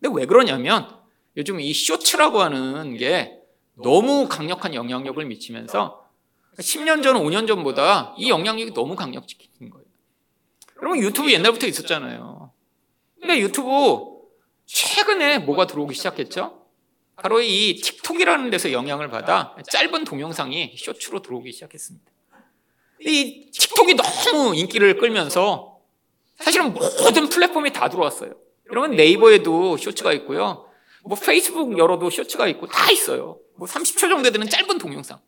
근데 0.00 0.18
왜 0.18 0.26
그러냐면 0.26 0.88
요즘 1.36 1.60
이 1.60 1.72
쇼츠라고 1.72 2.40
하는 2.40 2.96
게 2.96 3.38
너무 3.74 4.28
강력한 4.28 4.74
영향력을 4.74 5.22
미치면서 5.24 6.06
10년 6.58 7.02
전, 7.02 7.16
5년 7.16 7.46
전보다 7.46 8.14
이 8.18 8.28
영향력이 8.28 8.74
너무 8.74 8.94
강력해진 8.96 9.70
거예요. 9.70 9.86
여러분 10.78 10.98
유튜브 10.98 11.30
옛날부터 11.32 11.66
있었잖아요. 11.66 12.50
근데 13.20 13.38
유튜브 13.38 14.12
최근에 14.66 15.38
뭐가 15.40 15.66
들어오기 15.66 15.94
시작했죠? 15.94 16.61
바로 17.16 17.40
이 17.40 17.80
틱톡이라는 17.80 18.50
데서 18.50 18.72
영향을 18.72 19.08
받아 19.08 19.56
짧은 19.70 20.04
동영상이 20.04 20.74
쇼츠로 20.76 21.22
들어오기 21.22 21.52
시작했습니다. 21.52 22.10
이 23.00 23.50
틱톡이 23.50 23.94
너무 23.94 24.54
인기를 24.54 24.98
끌면서 24.98 25.78
사실은 26.36 26.72
모든 26.72 27.28
플랫폼이 27.28 27.72
다 27.72 27.88
들어왔어요. 27.88 28.34
여러분 28.70 28.96
네이버에도 28.96 29.76
쇼츠가 29.76 30.12
있고요. 30.14 30.68
뭐 31.04 31.16
페이스북 31.18 31.78
열어도 31.78 32.10
쇼츠가 32.10 32.48
있고 32.48 32.66
다 32.66 32.90
있어요. 32.90 33.38
뭐 33.56 33.68
30초 33.68 34.00
정도 34.08 34.30
되는 34.30 34.48
짧은 34.48 34.78
동영상. 34.78 35.20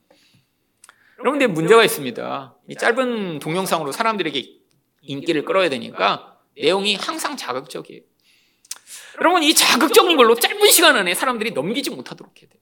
여러분 1.19 1.38
근데 1.38 1.47
문제가 1.53 1.85
있습니다. 1.85 2.57
이 2.69 2.75
짧은 2.75 3.38
동영상으로 3.41 3.93
사람들에게 3.93 4.45
인기를 5.03 5.45
끌어야 5.45 5.69
되니까 5.69 6.38
내용이 6.57 6.95
항상 6.95 7.37
자극적이에요. 7.37 8.03
여러분 9.21 9.42
이 9.42 9.54
자극적인 9.54 10.16
걸로 10.16 10.35
짧은 10.35 10.71
시간 10.71 10.97
안에 10.97 11.14
사람들이 11.14 11.52
넘기지 11.52 11.90
못하도록 11.90 12.35
해야 12.40 12.49
돼요. 12.49 12.61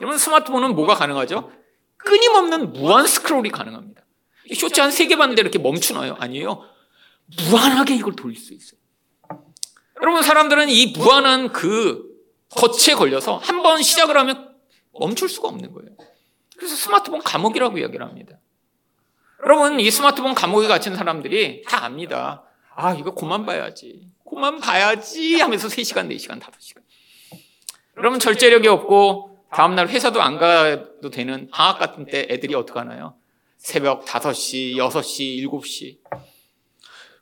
여러분 0.00 0.18
스마트폰은 0.18 0.74
뭐가 0.74 0.94
가능하죠? 0.94 1.52
끊임없는 1.98 2.72
무한 2.72 3.06
스크롤이 3.06 3.50
가능합니다. 3.50 4.02
쇼츠 4.54 4.80
한 4.80 4.90
세 4.90 5.06
개 5.06 5.16
봤는데 5.16 5.40
이렇게 5.42 5.58
멈추나요? 5.58 6.16
아니에요. 6.18 6.64
무한하게 7.50 7.94
이걸 7.96 8.14
돌릴 8.16 8.36
수 8.36 8.52
있어요. 8.54 8.80
여러분 10.00 10.22
사람들은 10.22 10.68
이 10.68 10.86
무한한 10.96 11.52
그 11.52 12.10
덫에 12.50 12.94
걸려서 12.96 13.36
한 13.38 13.62
번 13.62 13.82
시작을 13.82 14.16
하면 14.18 14.54
멈출 14.98 15.28
수가 15.28 15.48
없는 15.48 15.72
거예요. 15.72 15.90
그래서 16.56 16.74
스마트폰 16.74 17.20
감옥이라고 17.22 17.78
이야기를 17.78 18.04
합니다. 18.06 18.38
여러분 19.44 19.78
이 19.80 19.90
스마트폰 19.90 20.34
감옥에 20.34 20.66
갇힌 20.68 20.96
사람들이 20.96 21.62
다 21.62 21.84
압니다. 21.84 22.44
아 22.74 22.94
이거 22.94 23.14
그만 23.14 23.46
봐야지. 23.46 24.08
그만 24.32 24.60
봐야지 24.60 25.38
하면서 25.40 25.68
3시간, 25.68 26.08
4시간, 26.16 26.40
5시간. 26.40 26.80
여러분 27.98 28.18
절제력이 28.18 28.66
없고 28.66 29.46
다음날 29.52 29.88
회사도 29.88 30.22
안 30.22 30.38
가도 30.38 31.10
되는 31.10 31.50
방학 31.50 31.78
같은 31.78 32.06
때 32.06 32.26
애들이 32.30 32.54
어떡 32.54 32.78
하나요? 32.78 33.14
새벽 33.58 34.06
5시, 34.06 34.76
6시, 34.76 35.46
7시. 35.46 35.98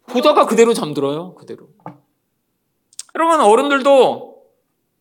보다가 0.07 0.47
그대로 0.47 0.73
잠들어요. 0.73 1.35
그대로. 1.35 1.69
여러분, 3.17 3.40
어른들도 3.40 4.45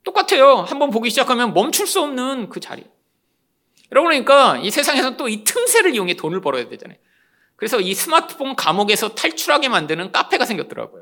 똑같아요. 0.04 0.56
한번 0.58 0.90
보기 0.90 1.12
시작하면 1.12 1.54
멈출 1.54 1.86
수 1.86 2.02
없는 2.02 2.50
그 2.50 2.60
자리. 2.60 2.84
여러분, 3.92 4.10
그러니까 4.10 4.58
이 4.58 4.72
세상에서 4.72 5.16
또 5.16 5.30
이 5.30 5.44
틈새를 5.44 5.94
이용해 5.94 6.16
돈을 6.16 6.42
벌어야 6.42 6.68
되잖아요. 6.68 6.98
그래서 7.56 7.80
이 7.80 7.94
스마트폰 7.94 8.56
감옥에서 8.56 9.14
탈출하게 9.16 9.70
만드는 9.70 10.12
카페가 10.12 10.46
생겼더라고요. 10.46 10.99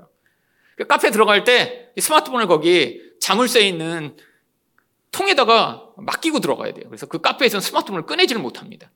그 0.77 0.85
카페 0.85 1.09
들어갈 1.09 1.43
때 1.43 1.89
스마트폰을 1.99 2.47
거기 2.47 3.01
자물쇠 3.19 3.67
있는 3.67 4.15
통에다가 5.11 5.89
맡기고 5.97 6.39
들어가야 6.39 6.73
돼요. 6.73 6.85
그래서 6.87 7.07
그 7.07 7.19
카페에서는 7.19 7.61
스마트폰을 7.61 8.05
꺼내지를 8.05 8.41
못합니다. 8.41 8.91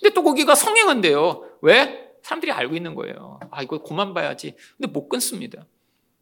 근데 0.00 0.14
또 0.14 0.24
거기가 0.24 0.54
성행한데요. 0.54 1.44
왜? 1.60 2.08
사람들이 2.22 2.50
알고 2.50 2.74
있는 2.74 2.94
거예요. 2.94 3.38
아, 3.50 3.62
이거 3.62 3.78
고만 3.78 4.14
봐야지. 4.14 4.56
근데 4.78 4.90
못 4.90 5.08
끊습니다. 5.08 5.66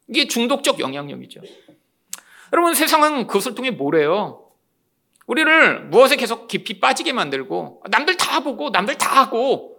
이게 0.09 0.27
중독적 0.27 0.79
영향력이죠. 0.79 1.41
여러분, 2.51 2.73
세상은 2.73 3.27
그것을 3.27 3.55
통해 3.55 3.71
뭐래요? 3.71 4.51
우리를 5.25 5.85
무엇에 5.85 6.17
계속 6.17 6.47
깊이 6.49 6.81
빠지게 6.81 7.13
만들고, 7.13 7.83
남들 7.89 8.17
다 8.17 8.41
보고, 8.41 8.71
남들 8.71 8.97
다 8.97 9.21
하고, 9.21 9.77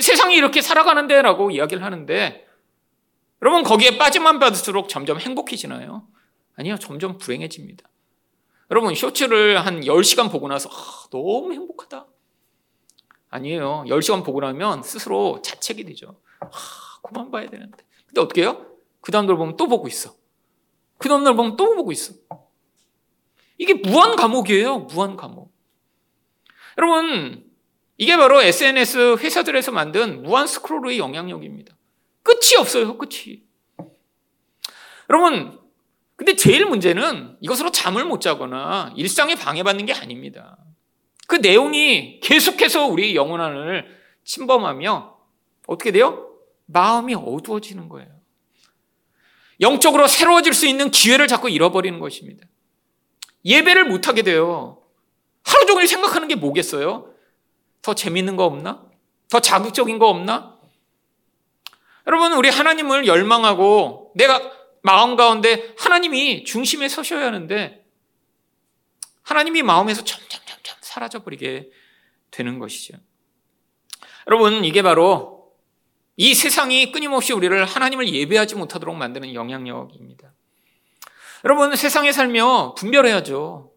세상이 0.00 0.36
이렇게 0.36 0.62
살아가는데 0.62 1.20
라고 1.20 1.50
이야기를 1.50 1.84
하는데, 1.84 2.47
여러분, 3.42 3.62
거기에 3.62 3.98
빠지만 3.98 4.38
받을수록 4.38 4.88
점점 4.88 5.18
행복해지나요? 5.18 6.06
아니요, 6.56 6.76
점점 6.78 7.18
불행해집니다. 7.18 7.88
여러분, 8.70 8.94
쇼츠를 8.94 9.64
한 9.64 9.80
10시간 9.80 10.30
보고 10.30 10.48
나서, 10.48 10.68
아, 10.70 11.08
너무 11.10 11.52
행복하다. 11.52 12.06
아니에요. 13.30 13.84
10시간 13.86 14.24
보고 14.24 14.40
나면 14.40 14.82
스스로 14.82 15.40
자책이 15.42 15.84
되죠. 15.84 16.20
아, 16.40 16.48
그만 17.02 17.30
봐야 17.30 17.48
되는데. 17.48 17.84
근데 18.06 18.20
어떻게 18.20 18.42
해요? 18.42 18.66
그 19.00 19.12
다음 19.12 19.26
날 19.26 19.36
보면 19.36 19.56
또 19.56 19.68
보고 19.68 19.86
있어. 19.86 20.14
그 20.98 21.08
다음 21.08 21.22
날 21.24 21.34
보면 21.34 21.56
또 21.56 21.74
보고 21.74 21.92
있어. 21.92 22.14
이게 23.56 23.74
무한 23.74 24.16
감옥이에요. 24.16 24.80
무한 24.80 25.16
감옥. 25.16 25.52
여러분, 26.76 27.44
이게 27.96 28.16
바로 28.16 28.40
SNS 28.40 29.16
회사들에서 29.18 29.72
만든 29.72 30.22
무한 30.22 30.46
스크롤의 30.46 30.98
영향력입니다. 30.98 31.76
끝이 32.28 32.56
없어요. 32.58 32.98
끝이. 32.98 33.42
여러분, 35.08 35.58
근데 36.16 36.36
제일 36.36 36.66
문제는 36.66 37.38
이것으로 37.40 37.72
잠을 37.72 38.04
못 38.04 38.20
자거나 38.20 38.92
일상에 38.96 39.34
방해받는 39.34 39.86
게 39.86 39.94
아닙니다. 39.94 40.58
그 41.26 41.36
내용이 41.36 42.20
계속해서 42.20 42.86
우리 42.86 43.14
영혼 43.14 43.40
안을 43.40 43.98
침범하며 44.24 45.16
어떻게 45.68 45.90
돼요? 45.90 46.30
마음이 46.66 47.14
어두워지는 47.14 47.88
거예요. 47.88 48.08
영적으로 49.62 50.06
새로워질 50.06 50.52
수 50.52 50.66
있는 50.66 50.90
기회를 50.90 51.28
자꾸 51.28 51.48
잃어버리는 51.48 51.98
것입니다. 51.98 52.46
예배를 53.46 53.86
못하게 53.86 54.20
돼요. 54.20 54.82
하루 55.44 55.64
종일 55.64 55.88
생각하는 55.88 56.28
게 56.28 56.34
뭐겠어요? 56.34 57.10
더 57.80 57.94
재밌는 57.94 58.36
거 58.36 58.44
없나? 58.44 58.84
더 59.30 59.40
자극적인 59.40 59.98
거 59.98 60.08
없나? 60.08 60.57
여러분, 62.08 62.32
우리 62.32 62.48
하나님을 62.48 63.06
열망하고 63.06 64.12
내가 64.16 64.50
마음 64.82 65.14
가운데 65.14 65.74
하나님이 65.78 66.44
중심에 66.44 66.88
서셔야 66.88 67.26
하는데 67.26 67.84
하나님이 69.22 69.62
마음에서 69.62 70.02
점점 70.02 70.40
사라져 70.80 71.22
버리게 71.22 71.68
되는 72.30 72.58
것이죠. 72.58 72.96
여러분, 74.26 74.64
이게 74.64 74.82
바로 74.82 75.52
이 76.16 76.34
세상이 76.34 76.92
끊임없이 76.92 77.32
우리를 77.32 77.64
하나님을 77.64 78.08
예배하지 78.08 78.56
못하도록 78.56 78.96
만드는 78.96 79.34
영향력입니다. 79.34 80.32
여러분, 81.44 81.76
세상에 81.76 82.10
살며 82.10 82.74
분별해야죠. 82.76 83.70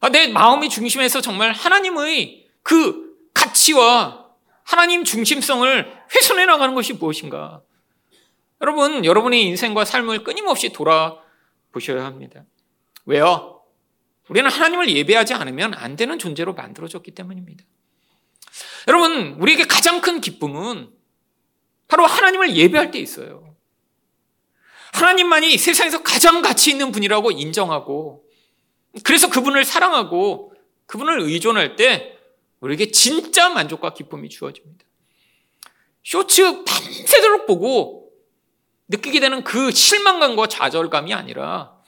아, 0.00 0.08
내 0.08 0.28
마음의 0.28 0.70
중심에서 0.70 1.20
정말 1.20 1.52
하나님의 1.52 2.48
그 2.62 3.14
가치와 3.34 4.23
하나님 4.64 5.04
중심성을 5.04 6.02
훼손해 6.14 6.46
나가는 6.46 6.74
것이 6.74 6.94
무엇인가? 6.94 7.62
여러분, 8.60 9.04
여러분의 9.04 9.42
인생과 9.42 9.84
삶을 9.84 10.24
끊임없이 10.24 10.72
돌아보셔야 10.72 12.04
합니다. 12.04 12.44
왜요? 13.04 13.62
우리는 14.28 14.50
하나님을 14.50 14.90
예배하지 14.90 15.34
않으면 15.34 15.74
안 15.74 15.96
되는 15.96 16.18
존재로 16.18 16.54
만들어졌기 16.54 17.10
때문입니다. 17.10 17.62
여러분, 18.88 19.36
우리에게 19.38 19.64
가장 19.64 20.00
큰 20.00 20.20
기쁨은 20.20 20.90
바로 21.88 22.06
하나님을 22.06 22.56
예배할 22.56 22.90
때 22.90 22.98
있어요. 22.98 23.54
하나님만이 24.94 25.58
세상에서 25.58 26.02
가장 26.02 26.40
가치 26.40 26.70
있는 26.70 26.90
분이라고 26.90 27.32
인정하고, 27.32 28.24
그래서 29.02 29.28
그분을 29.28 29.64
사랑하고, 29.64 30.54
그분을 30.86 31.20
의존할 31.20 31.76
때 31.76 32.13
우리에게 32.64 32.90
진짜 32.90 33.50
만족과 33.50 33.92
기쁨이 33.92 34.30
주어집니다. 34.30 34.84
쇼츠 36.02 36.64
밤새도록 36.64 37.46
보고 37.46 38.10
느끼게 38.88 39.20
되는 39.20 39.44
그 39.44 39.70
실망감과 39.70 40.46
좌절감이 40.48 41.12
아니라 41.12 41.78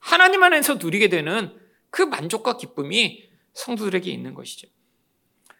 하나님 0.00 0.42
안에서 0.42 0.74
누리게 0.74 1.08
되는 1.08 1.56
그 1.90 2.02
만족과 2.02 2.56
기쁨이 2.56 3.28
성도들에게 3.52 4.10
있는 4.10 4.34
것이죠. 4.34 4.68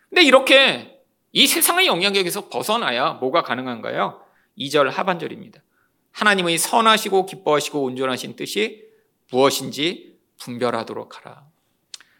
근데 0.08 0.24
이렇게 0.24 1.00
이 1.30 1.46
세상의 1.46 1.86
영향력에서 1.86 2.48
벗어나야 2.48 3.14
뭐가 3.14 3.42
가능한가요? 3.42 4.24
2절 4.58 4.90
하반절입니다. 4.90 5.62
하나님의 6.10 6.58
선하시고 6.58 7.26
기뻐하시고 7.26 7.82
온전하신 7.82 8.36
뜻이 8.36 8.88
무엇인지 9.30 10.18
분별하도록 10.38 11.16
하라. 11.16 11.51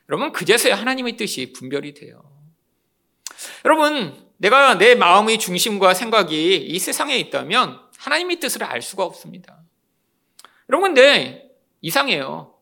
여러분, 0.09 0.33
그제서야 0.33 0.75
하나님의 0.75 1.17
뜻이 1.17 1.53
분별이 1.53 1.95
돼요. 1.95 2.23
여러분, 3.65 4.15
내가 4.37 4.77
내 4.77 4.95
마음의 4.95 5.39
중심과 5.39 5.95
생각이 5.95 6.57
이 6.57 6.79
세상에 6.79 7.17
있다면 7.17 7.81
하나님의 7.99 8.41
뜻을 8.41 8.65
알 8.65 8.83
수가 8.83 9.05
없습니다. 9.05 9.63
여러분, 10.69 10.95
근데 10.95 11.51
이상해요. 11.81 12.55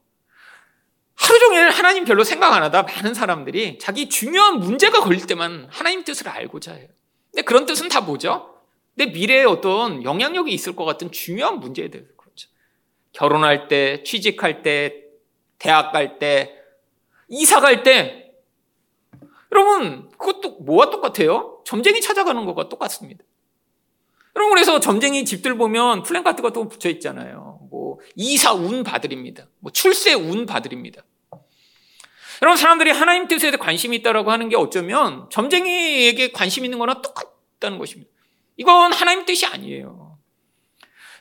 하루 1.14 1.38
종일 1.38 1.70
하나님 1.70 2.04
별로 2.04 2.24
생각 2.24 2.54
안 2.54 2.62
하다 2.62 2.82
많은 2.82 3.14
사람들이 3.14 3.78
자기 3.78 4.08
중요한 4.08 4.58
문제가 4.58 5.00
걸릴 5.00 5.26
때만 5.26 5.68
하나님 5.70 6.02
뜻을 6.02 6.28
알고자 6.28 6.72
해요. 6.72 6.88
근데 7.30 7.42
그런 7.42 7.66
뜻은 7.66 7.88
다 7.88 8.00
뭐죠? 8.00 8.54
내 8.94 9.06
미래에 9.06 9.44
어떤 9.44 10.02
영향력이 10.02 10.52
있을 10.52 10.74
것 10.74 10.84
같은 10.84 11.12
중요한 11.12 11.60
문제에 11.60 11.88
그렇죠. 11.88 12.48
결혼할 13.12 13.68
때, 13.68 14.02
취직할 14.02 14.62
때, 14.62 15.04
대학 15.58 15.92
갈 15.92 16.18
때, 16.18 16.59
이사 17.30 17.60
갈 17.60 17.82
때, 17.82 18.32
여러분, 19.52 20.08
그것도 20.10 20.58
뭐와 20.60 20.90
똑같아요? 20.90 21.62
점쟁이 21.64 22.00
찾아가는 22.00 22.44
것과 22.44 22.68
똑같습니다. 22.68 23.24
여러분, 24.36 24.54
그래서 24.54 24.78
점쟁이 24.80 25.24
집들 25.24 25.56
보면 25.56 26.02
플랜 26.02 26.22
카드 26.22 26.42
같은 26.42 26.62
거 26.62 26.68
붙여 26.68 26.88
있잖아요. 26.90 27.60
뭐, 27.70 27.98
이사 28.14 28.52
운 28.52 28.84
받으립니다. 28.84 29.46
뭐, 29.58 29.72
출세 29.72 30.12
운 30.12 30.46
받으립니다. 30.46 31.02
여러분, 32.42 32.56
사람들이 32.56 32.90
하나님 32.90 33.28
뜻에 33.28 33.50
관심이 33.52 33.96
있다라고 33.98 34.30
하는 34.30 34.48
게 34.48 34.56
어쩌면 34.56 35.28
점쟁이에게 35.30 36.32
관심 36.32 36.64
있는 36.64 36.78
거나 36.78 37.02
똑같다는 37.02 37.78
것입니다. 37.78 38.10
이건 38.56 38.92
하나님 38.92 39.24
뜻이 39.24 39.46
아니에요. 39.46 40.18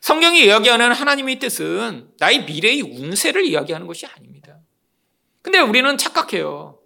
성경이 0.01 0.45
이야기하는 0.45 0.93
하나님의 0.93 1.39
뜻은 1.39 2.11
나의 2.19 2.45
미래의 2.45 2.81
운세를 2.81 3.45
이야기하는 3.45 3.85
것이 3.85 4.05
아닙니다. 4.05 4.28
근데 5.41 5.59
우리는 5.59 5.97
착각해요. 5.97 6.79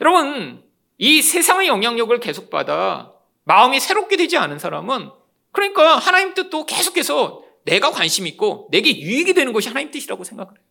여러분, 0.00 0.64
이 0.98 1.22
세상의 1.22 1.68
영향력을 1.68 2.18
계속 2.20 2.50
받아 2.50 3.12
마음이 3.44 3.80
새롭게 3.80 4.16
되지 4.16 4.36
않은 4.36 4.58
사람은 4.58 5.10
그러니까 5.52 5.98
하나님 5.98 6.34
뜻도 6.34 6.66
계속해서 6.66 7.44
내가 7.64 7.90
관심 7.90 8.26
있고 8.26 8.68
내게 8.70 8.98
유익이 8.98 9.34
되는 9.34 9.52
것이 9.52 9.68
하나님 9.68 9.90
뜻이라고 9.90 10.24
생각을 10.24 10.52
해요. 10.52 10.64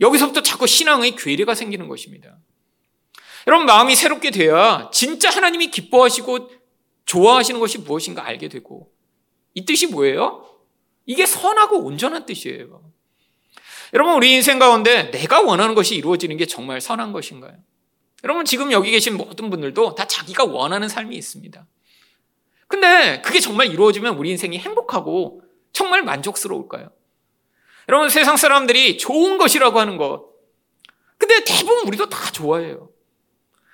여기서부터 0.00 0.42
자꾸 0.42 0.66
신앙의 0.66 1.16
괴리가 1.16 1.54
생기는 1.54 1.88
것입니다. 1.88 2.36
여러분 3.46 3.66
마음이 3.66 3.96
새롭게 3.96 4.30
돼야 4.30 4.90
진짜 4.92 5.30
하나님이 5.30 5.70
기뻐하시고 5.70 6.50
좋아하시는 7.06 7.58
것이 7.58 7.78
무엇인가 7.78 8.24
알게 8.26 8.48
되고 8.48 8.92
이 9.54 9.64
뜻이 9.64 9.86
뭐예요? 9.86 10.44
이게 11.06 11.24
선하고 11.24 11.78
온전한 11.78 12.26
뜻이에요. 12.26 12.92
여러분 13.94 14.14
우리 14.14 14.32
인생 14.32 14.58
가운데 14.58 15.10
내가 15.10 15.40
원하는 15.40 15.74
것이 15.74 15.96
이루어지는 15.96 16.36
게 16.36 16.46
정말 16.46 16.80
선한 16.80 17.12
것인가요? 17.12 17.54
여러분 18.24 18.44
지금 18.44 18.72
여기 18.72 18.90
계신 18.90 19.16
모든 19.16 19.50
분들도 19.50 19.94
다 19.94 20.06
자기가 20.06 20.44
원하는 20.44 20.88
삶이 20.88 21.16
있습니다. 21.16 21.66
근데 22.66 23.22
그게 23.22 23.40
정말 23.40 23.68
이루어지면 23.68 24.16
우리 24.16 24.30
인생이 24.30 24.58
행복하고 24.58 25.42
정말 25.72 26.02
만족스러울까요? 26.02 26.90
여러분 27.88 28.10
세상 28.10 28.36
사람들이 28.36 28.98
좋은 28.98 29.38
것이라고 29.38 29.80
하는 29.80 29.96
것. 29.96 30.26
근데 31.16 31.42
대부분 31.44 31.86
우리도 31.86 32.08
다 32.08 32.30
좋아해요. 32.30 32.90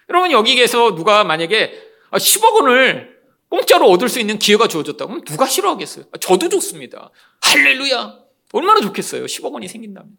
여러분 0.08 0.30
여기에서 0.30 0.94
누가 0.94 1.24
만약에 1.24 1.72
10억 2.12 2.54
원을 2.54 3.18
공짜로 3.48 3.88
얻을 3.90 4.08
수 4.08 4.20
있는 4.20 4.38
기회가 4.38 4.68
주어졌다 4.68 5.04
그럼 5.06 5.22
누가 5.24 5.46
싫어하겠어요? 5.46 6.06
저도 6.20 6.48
좋습니다. 6.48 7.10
할렐루야. 7.42 8.23
얼마나 8.54 8.80
좋겠어요. 8.80 9.24
10억 9.24 9.52
원이 9.52 9.68
생긴다면. 9.68 10.16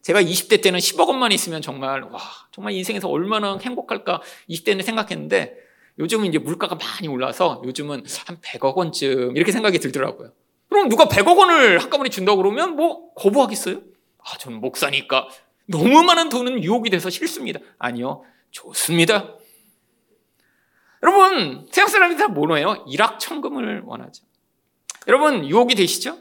제가 0.00 0.22
20대 0.22 0.62
때는 0.62 0.80
10억 0.80 1.06
원만 1.08 1.30
있으면 1.30 1.62
정말 1.62 2.02
와 2.02 2.20
정말 2.50 2.72
인생에서 2.72 3.08
얼마나 3.08 3.58
행복할까 3.58 4.20
20대는 4.50 4.82
생각했는데 4.82 5.54
요즘은 5.98 6.26
이제 6.26 6.38
물가가 6.38 6.74
많이 6.74 7.06
올라서 7.06 7.62
요즘은 7.64 8.04
한 8.26 8.40
100억 8.40 8.74
원쯤 8.74 9.36
이렇게 9.36 9.52
생각이 9.52 9.78
들더라고요. 9.78 10.32
그럼 10.68 10.88
누가 10.88 11.04
100억 11.04 11.36
원을 11.36 11.78
한꺼번에 11.80 12.08
준다고 12.08 12.38
그러면 12.38 12.76
뭐 12.76 13.12
거부하겠어요? 13.14 13.82
아, 14.18 14.38
저는 14.38 14.60
목사니까 14.60 15.28
너무 15.66 16.02
많은 16.02 16.30
돈은 16.30 16.64
유혹이 16.64 16.90
돼서 16.90 17.10
싫습니다. 17.10 17.60
아니요. 17.78 18.24
좋습니다. 18.50 19.36
여러분, 21.02 21.66
세상 21.70 21.88
사람들이 21.88 22.18
다 22.18 22.28
뭐예요? 22.28 22.84
일확천금을 22.88 23.82
원하죠. 23.84 24.24
여러분, 25.08 25.44
유혹이 25.44 25.74
되시죠? 25.74 26.18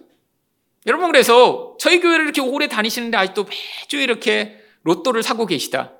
여러분, 0.88 1.12
그래서 1.12 1.76
저희 1.80 2.00
교회를 2.00 2.26
이렇게 2.26 2.41
오래 2.41 2.67
다니시는데 2.67 3.17
아직도 3.17 3.46
매주 3.46 3.98
이렇게 3.98 4.60
로또를 4.84 5.22
사고 5.24 5.46
계시다. 5.46 5.94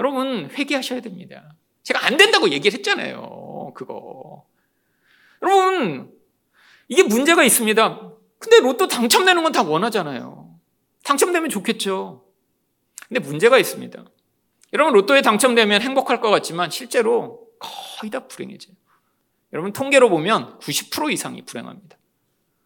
여러분, 0.00 0.50
회개하셔야 0.52 1.00
됩니다. 1.00 1.54
제가 1.82 2.04
안 2.04 2.16
된다고 2.16 2.50
얘기를 2.50 2.76
했잖아요. 2.78 3.72
그거. 3.74 4.44
여러분, 5.42 6.12
이게 6.88 7.02
문제가 7.02 7.42
있습니다. 7.44 8.12
근데 8.38 8.60
로또 8.60 8.86
당첨되는 8.86 9.42
건 9.42 9.52
다 9.52 9.62
원하잖아요. 9.62 10.54
당첨되면 11.04 11.48
좋겠죠. 11.48 12.24
근데 13.08 13.20
문제가 13.20 13.58
있습니다. 13.58 14.04
여러분, 14.74 14.92
로또에 14.92 15.22
당첨되면 15.22 15.80
행복할 15.80 16.20
것 16.20 16.28
같지만 16.28 16.70
실제로 16.70 17.48
거의 17.58 18.10
다 18.10 18.26
불행해져요. 18.28 18.74
여러분, 19.54 19.72
통계로 19.72 20.10
보면 20.10 20.58
90% 20.58 21.10
이상이 21.12 21.42
불행합니다. 21.46 21.96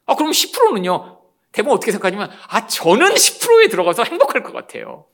아, 0.06 0.16
그럼 0.16 0.32
10%는요? 0.32 1.11
대부분 1.52 1.76
어떻게 1.76 1.92
생각하냐면, 1.92 2.30
아, 2.48 2.66
저는 2.66 3.14
10%에 3.14 3.68
들어가서 3.68 4.04
행복할 4.04 4.42
것 4.42 4.52
같아요. 4.52 5.06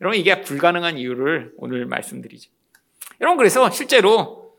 여러분, 0.00 0.18
이게 0.18 0.40
불가능한 0.40 0.96
이유를 0.98 1.52
오늘 1.58 1.84
말씀드리죠. 1.86 2.50
여러분, 3.20 3.36
그래서 3.36 3.70
실제로 3.70 4.54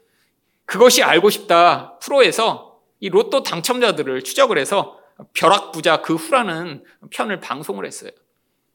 그것이 0.66 1.02
알고 1.04 1.30
싶다 1.32 1.98
프로에서 2.00 2.80
이 3.00 3.10
로또 3.10 3.42
당첨자들을 3.44 4.22
추적을 4.24 4.58
해서 4.60 5.00
벼락부자 5.34 6.02
그 6.02 6.16
후라는 6.16 6.84
편을 7.10 7.40
방송을 7.40 7.86
했어요. 7.86 8.12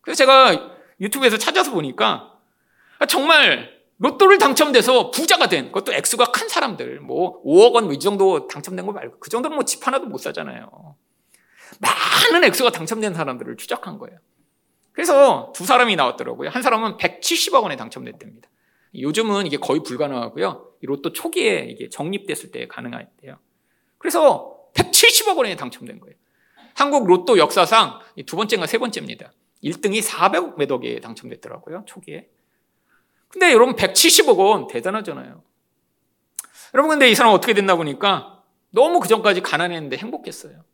그래서 0.01 0.19
제가 0.19 0.73
유튜브에서 1.01 1.37
찾아서 1.39 1.71
보니까 1.71 2.33
정말 3.09 3.71
로또를 3.99 4.39
당첨돼서 4.39 5.11
부자가 5.11 5.49
된 5.49 5.67
그것도 5.67 5.93
액수가 5.95 6.27
큰 6.33 6.49
사람들 6.49 7.01
뭐 7.01 7.43
5억 7.45 7.73
원 7.75 7.93
이 7.93 7.99
정도 7.99 8.47
당첨된 8.49 8.85
거 8.85 8.93
말고 8.93 9.19
그 9.21 9.31
정도는 9.31 9.55
뭐 9.57 9.65
집 9.65 9.87
하나도 9.87 10.07
못 10.07 10.19
사잖아요. 10.19 10.97
많은 11.81 12.45
액수가 12.45 12.71
당첨된 12.71 13.15
사람들을 13.15 13.57
추적한 13.57 13.99
거예요. 13.99 14.19
그래서 14.93 15.53
두 15.55 15.65
사람이 15.67 15.95
나왔더라고요. 15.97 16.49
한 16.49 16.63
사람은 16.63 16.97
170억 16.97 17.63
원에 17.63 17.77
당첨됐답니다. 17.77 18.49
요즘은 18.95 19.47
이게 19.47 19.59
거의 19.59 19.83
불가능하고요. 19.83 20.73
로또 20.83 21.13
초기에 21.13 21.67
이게 21.69 21.89
적립됐을 21.91 22.51
때 22.51 22.67
가능했대요. 22.67 23.39
그래서 23.99 24.57
170억 24.75 25.37
원에 25.37 25.57
당첨된 25.57 26.01
거예요. 26.01 26.17
한국 26.75 27.07
로또 27.07 27.39
역사상 27.39 28.01
두 28.27 28.37
번째인가 28.37 28.67
세 28.67 28.79
번째입니다. 28.79 29.33
1등이 29.65 30.03
400억 30.03 30.57
몇 30.57 30.71
억에 30.71 31.01
당첨됐더라고요. 31.01 31.85
초기에. 31.87 32.29
근데 33.29 33.53
여러분 33.53 33.75
170억 33.75 34.39
원 34.39 34.67
대단하잖아요. 34.67 35.43
여러분 36.75 36.91
근데 36.91 37.11
이 37.11 37.15
사람 37.15 37.33
어떻게 37.33 37.55
됐나 37.55 37.77
보니까 37.77 38.43
너무 38.71 39.01
그 39.01 39.09
전까지 39.09 39.41
가난했는데 39.43 39.97
행복했어요. 39.97 40.65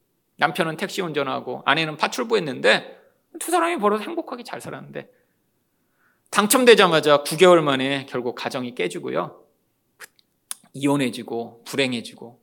남편은 0.43 0.77
택시 0.77 1.01
운전하고 1.03 1.63
아내는 1.67 1.97
파출부했는데 1.97 3.01
두 3.39 3.53
사람이 3.53 3.79
벌어서 3.79 4.03
행복하게 4.03 4.43
잘 4.43 4.61
살았는데 4.61 5.09
당첨되자마자 6.31 7.23
9개월 7.23 7.61
만에 7.61 8.07
결국 8.07 8.35
가정이 8.35 8.75
깨지고요. 8.75 9.41
이혼해지고 10.73 11.63
불행해지고 11.65 12.41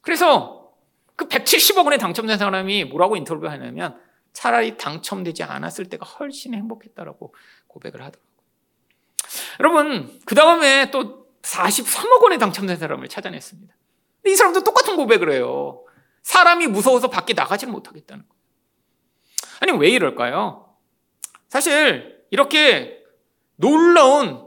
그래서 0.00 0.72
그 1.14 1.28
170억 1.28 1.84
원에 1.84 1.96
당첨된 1.96 2.38
사람이 2.38 2.86
뭐라고 2.86 3.16
인터뷰하냐면 3.16 4.00
차라리 4.32 4.76
당첨되지 4.76 5.44
않았을 5.44 5.88
때가 5.88 6.06
훨씬 6.06 6.54
행복했다라고 6.54 7.34
고백을 7.68 8.02
하더라고요. 8.02 8.28
여러분, 9.60 10.20
그 10.24 10.34
다음에 10.34 10.90
또 10.90 11.26
43억 11.42 12.22
원에 12.22 12.38
당첨된 12.38 12.76
사람을 12.76 13.08
찾아냈습니다. 13.08 13.74
이 14.26 14.34
사람도 14.34 14.64
똑같은 14.64 14.96
고백을 14.96 15.32
해요. 15.32 15.84
사람이 16.28 16.66
무서워서 16.66 17.08
밖에 17.08 17.32
나가지 17.32 17.64
못하겠다는 17.64 18.22
거예요. 18.28 18.38
아니, 19.60 19.72
왜 19.72 19.88
이럴까요? 19.88 20.76
사실, 21.48 22.22
이렇게 22.30 23.02
놀라운 23.56 24.46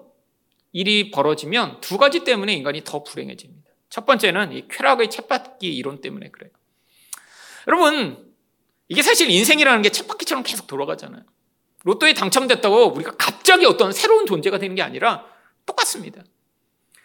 일이 0.74 1.10
벌어지면 1.10 1.82
두 1.82 1.98
가지 1.98 2.24
때문에 2.24 2.54
인간이 2.54 2.84
더 2.84 3.04
불행해집니다. 3.04 3.72
첫 3.90 4.06
번째는 4.06 4.52
이 4.52 4.68
쾌락의 4.68 5.10
쳇바퀴 5.10 5.76
이론 5.76 6.02
때문에 6.02 6.30
그래요. 6.30 6.52
여러분, 7.68 8.32
이게 8.88 9.02
사실 9.02 9.32
인생이라는 9.32 9.82
게 9.82 9.90
쳇바퀴처럼 9.90 10.44
계속 10.44 10.68
돌아가잖아요. 10.68 11.24
로또에 11.84 12.14
당첨됐다고 12.14 12.94
우리가 12.94 13.16
갑자기 13.18 13.66
어떤 13.66 13.92
새로운 13.92 14.28
존재가 14.28 14.60
되는 14.60 14.76
게 14.76 14.84
아니라 14.84 15.26
똑같습니다. 15.66 16.22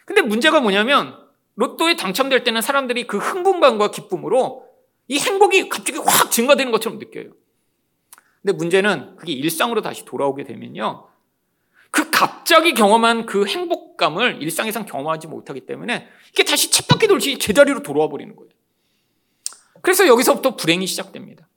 근데 0.05 0.21
문제가 0.21 0.59
뭐냐면 0.59 1.17
로또에 1.55 1.95
당첨될 1.95 2.43
때는 2.43 2.61
사람들이 2.61 3.07
그 3.07 3.17
흥분감과 3.17 3.89
기쁨으로 3.89 4.66
이 5.07 5.19
행복이 5.19 5.69
갑자기 5.69 5.99
확 5.99 6.31
증가되는 6.31 6.71
것처럼 6.71 6.99
느껴요. 6.99 7.31
근데 8.41 8.53
문제는 8.53 9.15
그게 9.17 9.33
일상으로 9.33 9.81
다시 9.81 10.05
돌아오게 10.05 10.43
되면요. 10.43 11.07
그 11.91 12.09
갑자기 12.11 12.73
경험한 12.73 13.25
그 13.25 13.45
행복감을 13.45 14.41
일상에선 14.41 14.85
경험하지 14.85 15.27
못하기 15.27 15.61
때문에 15.61 16.07
이게 16.31 16.43
다시 16.43 16.69
쳇바퀴 16.71 17.07
돌듯이 17.07 17.37
제자리로 17.39 17.81
돌아와 17.83 18.09
버리는 18.09 18.35
거예요. 18.35 18.49
그래서 19.81 20.07
여기서부터 20.07 20.55
불행이 20.55 20.85
시작됩니다. 20.85 21.47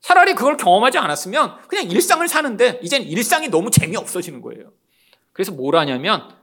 차라리 0.00 0.34
그걸 0.34 0.56
경험하지 0.56 0.98
않았으면 0.98 1.58
그냥 1.68 1.90
일상을 1.90 2.26
사는데 2.26 2.80
이젠 2.82 3.02
일상이 3.02 3.48
너무 3.48 3.70
재미없어지는 3.70 4.42
거예요. 4.42 4.72
그래서 5.32 5.52
뭘 5.52 5.76
하냐면 5.76 6.36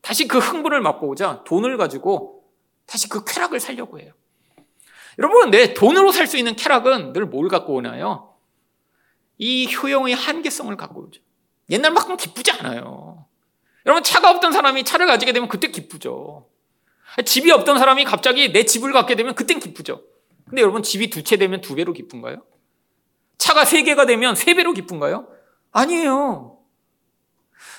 다시 0.00 0.26
그 0.26 0.38
흥분을 0.38 0.80
맛보고자 0.80 1.44
돈을 1.44 1.76
가지고 1.76 2.42
다시 2.86 3.08
그 3.08 3.24
쾌락을 3.24 3.60
살려고 3.60 4.00
해요. 4.00 4.12
여러분, 5.18 5.50
내 5.50 5.74
돈으로 5.74 6.12
살 6.12 6.26
수 6.26 6.36
있는 6.36 6.56
쾌락은 6.56 7.12
늘 7.12 7.26
뭘 7.26 7.48
갖고 7.48 7.74
오나요? 7.74 8.34
이 9.38 9.72
효용의 9.74 10.14
한계성을 10.14 10.74
갖고 10.76 11.02
오죠. 11.04 11.20
옛날만큼 11.70 12.16
기쁘지 12.16 12.52
않아요. 12.52 13.26
여러분, 13.86 14.02
차가 14.02 14.30
없던 14.30 14.52
사람이 14.52 14.84
차를 14.84 15.06
가지게 15.06 15.32
되면 15.32 15.48
그때 15.48 15.68
기쁘죠. 15.68 16.48
집이 17.24 17.50
없던 17.50 17.78
사람이 17.78 18.04
갑자기 18.04 18.52
내 18.52 18.64
집을 18.64 18.92
갖게 18.92 19.16
되면 19.16 19.34
그땐 19.34 19.58
기쁘죠. 19.60 20.02
근데 20.48 20.62
여러분, 20.62 20.82
집이 20.82 21.10
두 21.10 21.22
채 21.22 21.36
되면 21.36 21.60
두 21.60 21.74
배로 21.74 21.92
기쁜가요? 21.92 22.42
차가 23.38 23.64
세 23.64 23.82
개가 23.82 24.06
되면 24.06 24.34
세 24.34 24.54
배로 24.54 24.72
기쁜가요? 24.72 25.28
아니에요. 25.72 26.58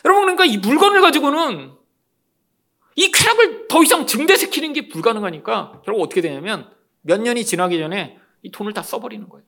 여러분, 0.06 0.24
그러니까 0.24 0.46
이 0.46 0.58
물건을 0.58 1.02
가지고는 1.02 1.74
이 2.96 3.12
쾌락을 3.12 3.68
더 3.70 3.82
이상 3.84 4.06
증대시키는 4.06 4.74
게 4.74 4.88
불가능하니까 4.90 5.82
결국 5.86 6.02
어떻게 6.04 6.22
되냐면 6.22 6.70
몇 7.04 7.22
년이 7.22 7.46
지나기 7.46 7.78
전에 7.78 8.18
이 8.42 8.52
돈을 8.52 8.74
다 8.74 8.82
써버리는 8.82 9.30
거예요. 9.30 9.46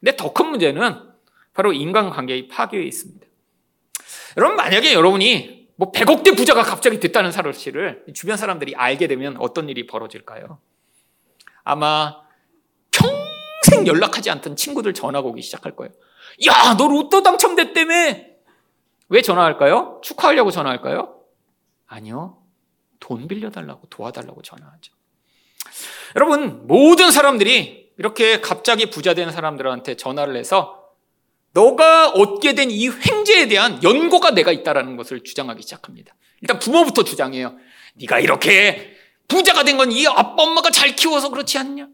근데 0.00 0.16
더 0.16 0.32
큰 0.32 0.46
문제는 0.50 1.08
바로 1.52 1.72
인간관계의 1.72 2.48
파괴에 2.48 2.82
있습니다. 2.82 3.26
여러분, 4.36 4.56
만약에 4.56 4.92
여러분이 4.94 5.68
뭐 5.76 5.92
100억대 5.92 6.36
부자가 6.36 6.62
갑자기 6.62 6.98
됐다는 7.00 7.30
사실을 7.32 8.04
주변 8.14 8.36
사람들이 8.36 8.74
알게 8.74 9.06
되면 9.08 9.36
어떤 9.38 9.68
일이 9.68 9.86
벌어질까요? 9.86 10.58
아마 11.64 12.16
평생 12.90 13.86
연락하지 13.86 14.30
않던 14.30 14.56
친구들 14.56 14.94
전화가 14.94 15.26
오기 15.28 15.42
시작할 15.42 15.76
거예요. 15.76 15.92
야, 16.46 16.76
너 16.76 16.88
로또 16.88 17.22
당첨됐다며! 17.22 17.94
왜 19.10 19.22
전화할까요? 19.22 20.00
축하하려고 20.04 20.50
전화할까요? 20.50 21.20
아니요. 21.86 22.42
돈 23.00 23.26
빌려달라고 23.26 23.86
도와달라고 23.88 24.42
전화하죠. 24.42 24.92
여러분, 26.16 26.66
모든 26.66 27.10
사람들이 27.10 27.90
이렇게 27.98 28.40
갑자기 28.40 28.86
부자 28.90 29.14
된 29.14 29.30
사람들한테 29.32 29.96
전화를 29.96 30.36
해서 30.36 30.84
너가 31.52 32.10
얻게 32.10 32.54
된 32.54 32.70
이 32.70 32.88
횡재에 32.88 33.48
대한 33.48 33.82
연고가 33.82 34.30
내가 34.30 34.52
있다라는 34.52 34.96
것을 34.96 35.24
주장하기 35.24 35.62
시작합니다. 35.62 36.14
일단 36.40 36.58
부모부터 36.58 37.02
주장해요. 37.04 37.56
네가 37.94 38.20
이렇게 38.20 38.96
부자가 39.26 39.64
된 39.64 39.76
건 39.76 39.90
이 39.90 40.06
아빠 40.06 40.42
엄마가 40.42 40.70
잘 40.70 40.94
키워서 40.94 41.30
그렇지 41.30 41.58
않냐? 41.58 41.88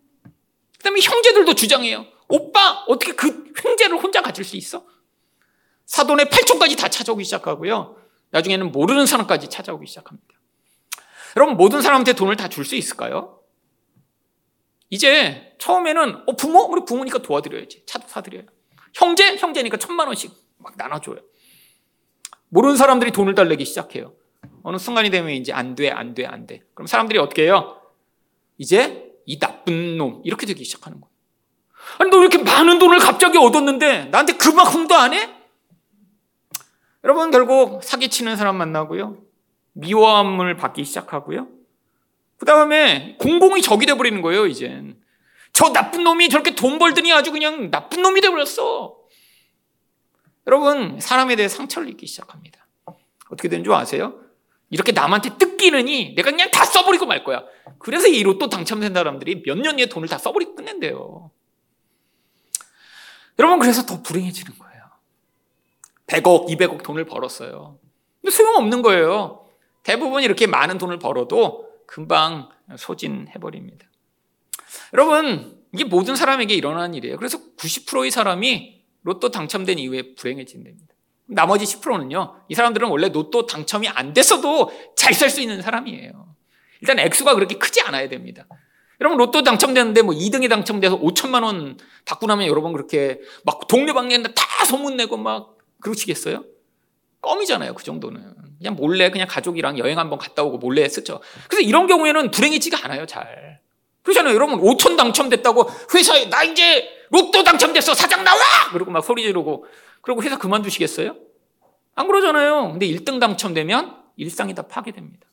그다음에 0.78 1.00
형제들도 1.00 1.54
주장해요. 1.54 2.04
오빠 2.28 2.84
어떻게 2.88 3.12
그 3.12 3.52
횡재를 3.64 3.96
혼자 4.02 4.20
가질 4.20 4.44
수 4.44 4.56
있어? 4.56 4.84
사돈의 5.86 6.28
팔촌까지 6.30 6.76
다 6.76 6.88
찾아오기 6.88 7.24
시작하고요. 7.24 7.96
나중에는 8.30 8.72
모르는 8.72 9.06
사람까지 9.06 9.48
찾아오기 9.48 9.86
시작합니다. 9.86 10.28
여러분 11.36 11.56
모든 11.56 11.80
사람한테 11.82 12.12
돈을 12.14 12.36
다 12.36 12.48
줄 12.48 12.64
수 12.64 12.74
있을까요? 12.76 13.40
이제 14.94 15.56
처음에는 15.58 16.22
어, 16.28 16.36
부모 16.36 16.60
우리 16.70 16.84
부모니까 16.84 17.18
도와드려야지 17.18 17.82
차도 17.84 18.06
사드려요. 18.06 18.44
형제 18.94 19.36
형제니까 19.36 19.76
천만 19.76 20.06
원씩 20.06 20.32
막 20.58 20.74
나눠줘요. 20.76 21.16
모르는 22.48 22.76
사람들이 22.76 23.10
돈을 23.10 23.34
달래기 23.34 23.64
시작해요. 23.64 24.14
어느 24.62 24.78
순간이 24.78 25.10
되면 25.10 25.32
이제 25.32 25.52
안 25.52 25.74
돼, 25.74 25.90
안 25.90 26.14
돼, 26.14 26.24
안 26.24 26.46
돼. 26.46 26.62
그럼 26.74 26.86
사람들이 26.86 27.18
어떻게 27.18 27.42
해요? 27.42 27.82
이제 28.56 29.12
이 29.26 29.40
나쁜 29.40 29.98
놈 29.98 30.22
이렇게 30.24 30.46
되기 30.46 30.62
시작하는 30.62 31.00
거예요. 31.00 31.12
아니, 31.98 32.10
너 32.10 32.20
이렇게 32.20 32.38
많은 32.38 32.78
돈을 32.78 33.00
갑자기 33.00 33.36
얻었는데 33.36 34.04
나한테 34.06 34.34
그만큼도 34.34 34.94
안 34.94 35.12
해? 35.12 35.28
여러분, 37.02 37.32
결국 37.32 37.82
사기치는 37.82 38.36
사람 38.36 38.54
만나고요. 38.58 39.18
미워함을 39.72 40.56
받기 40.56 40.84
시작하고요. 40.84 41.48
그 42.44 42.46
다음에 42.46 43.16
공공이 43.20 43.62
적이 43.62 43.86
돼버리는 43.86 44.20
거예요, 44.20 44.46
이젠. 44.46 45.00
저 45.54 45.72
나쁜 45.72 46.04
놈이 46.04 46.28
저렇게 46.28 46.54
돈 46.54 46.78
벌더니 46.78 47.10
아주 47.10 47.32
그냥 47.32 47.70
나쁜 47.70 48.02
놈이 48.02 48.20
돼버렸어. 48.20 48.94
여러분, 50.46 51.00
사람에 51.00 51.36
대해 51.36 51.48
상처를 51.48 51.88
입기 51.88 52.06
시작합니다. 52.06 52.66
어떻게 53.30 53.48
되는 53.48 53.64
줄 53.64 53.72
아세요? 53.72 54.20
이렇게 54.68 54.92
남한테 54.92 55.38
뜯기느니 55.38 56.14
내가 56.16 56.32
그냥 56.32 56.50
다 56.50 56.66
써버리고 56.66 57.06
말 57.06 57.24
거야. 57.24 57.42
그래서 57.78 58.08
이 58.08 58.22
로또 58.22 58.50
당첨된 58.50 58.92
사람들이 58.92 59.42
몇년 59.46 59.76
뒤에 59.76 59.86
돈을 59.86 60.06
다 60.08 60.18
써버리고 60.18 60.54
끝낸대요. 60.54 61.30
여러분, 63.38 63.58
그래서 63.58 63.86
더 63.86 64.02
불행해지는 64.02 64.58
거예요. 64.58 64.84
100억, 66.08 66.48
200억 66.48 66.82
돈을 66.82 67.06
벌었어요. 67.06 67.78
근데 68.20 68.36
소용없는 68.36 68.82
거예요. 68.82 69.46
대부분 69.82 70.22
이렇게 70.22 70.46
많은 70.46 70.76
돈을 70.76 70.98
벌어도 70.98 71.72
금방 71.86 72.48
소진해 72.76 73.34
버립니다. 73.34 73.86
여러분, 74.92 75.62
이게 75.72 75.84
모든 75.84 76.16
사람에게 76.16 76.54
일어나는 76.54 76.94
일이에요. 76.94 77.16
그래서 77.16 77.38
90%의 77.56 78.10
사람이 78.10 78.84
로또 79.02 79.30
당첨된 79.30 79.78
이후에 79.78 80.14
불행해진답니다. 80.14 80.94
나머지 81.26 81.64
10%는요, 81.64 82.36
이 82.48 82.54
사람들은 82.54 82.88
원래 82.88 83.08
로또 83.08 83.46
당첨이 83.46 83.88
안 83.88 84.12
됐어도 84.12 84.70
잘 84.96 85.14
살 85.14 85.30
수 85.30 85.40
있는 85.40 85.62
사람이에요. 85.62 86.34
일단 86.80 86.98
액수가 86.98 87.34
그렇게 87.34 87.56
크지 87.56 87.80
않아야 87.82 88.08
됩니다. 88.08 88.46
여러분, 89.00 89.18
로또 89.18 89.42
당첨됐는데 89.42 90.02
뭐 90.02 90.14
2등이 90.14 90.48
당첨돼서 90.48 90.98
5천만 91.00 91.42
원 91.42 91.78
받고 92.04 92.26
나면 92.26 92.46
여러분 92.46 92.72
그렇게 92.72 93.20
막 93.44 93.66
동네방네인데 93.66 94.34
다 94.34 94.64
소문내고 94.66 95.16
막 95.16 95.56
그러시겠어요? 95.80 96.44
껌이잖아요, 97.20 97.74
그 97.74 97.82
정도는. 97.82 98.34
그냥 98.58 98.76
몰래 98.76 99.10
그냥 99.10 99.26
가족이랑 99.28 99.78
여행 99.78 99.98
한번 99.98 100.18
갔다 100.18 100.42
오고 100.42 100.58
몰래 100.58 100.88
쓰죠. 100.88 101.20
그래서 101.48 101.66
이런 101.66 101.86
경우에는 101.86 102.30
불행해지가 102.30 102.84
않아요, 102.84 103.06
잘. 103.06 103.60
그러잖아요. 104.02 104.34
여러분, 104.34 104.60
5천 104.60 104.96
당첨됐다고 104.96 105.68
회사에 105.94 106.28
나 106.28 106.42
이제 106.42 106.88
로또 107.10 107.42
당첨됐어, 107.42 107.94
사장 107.94 108.24
나와! 108.24 108.40
그러고 108.72 108.90
막 108.90 109.02
소리 109.04 109.22
지르고 109.22 109.66
그리고 110.02 110.22
회사 110.22 110.36
그만두시겠어요? 110.38 111.16
안 111.94 112.06
그러잖아요. 112.06 112.72
근데 112.72 112.86
1등 112.86 113.20
당첨되면 113.20 113.96
일상이 114.16 114.54
다 114.54 114.62
파괴됩니다. 114.62 115.26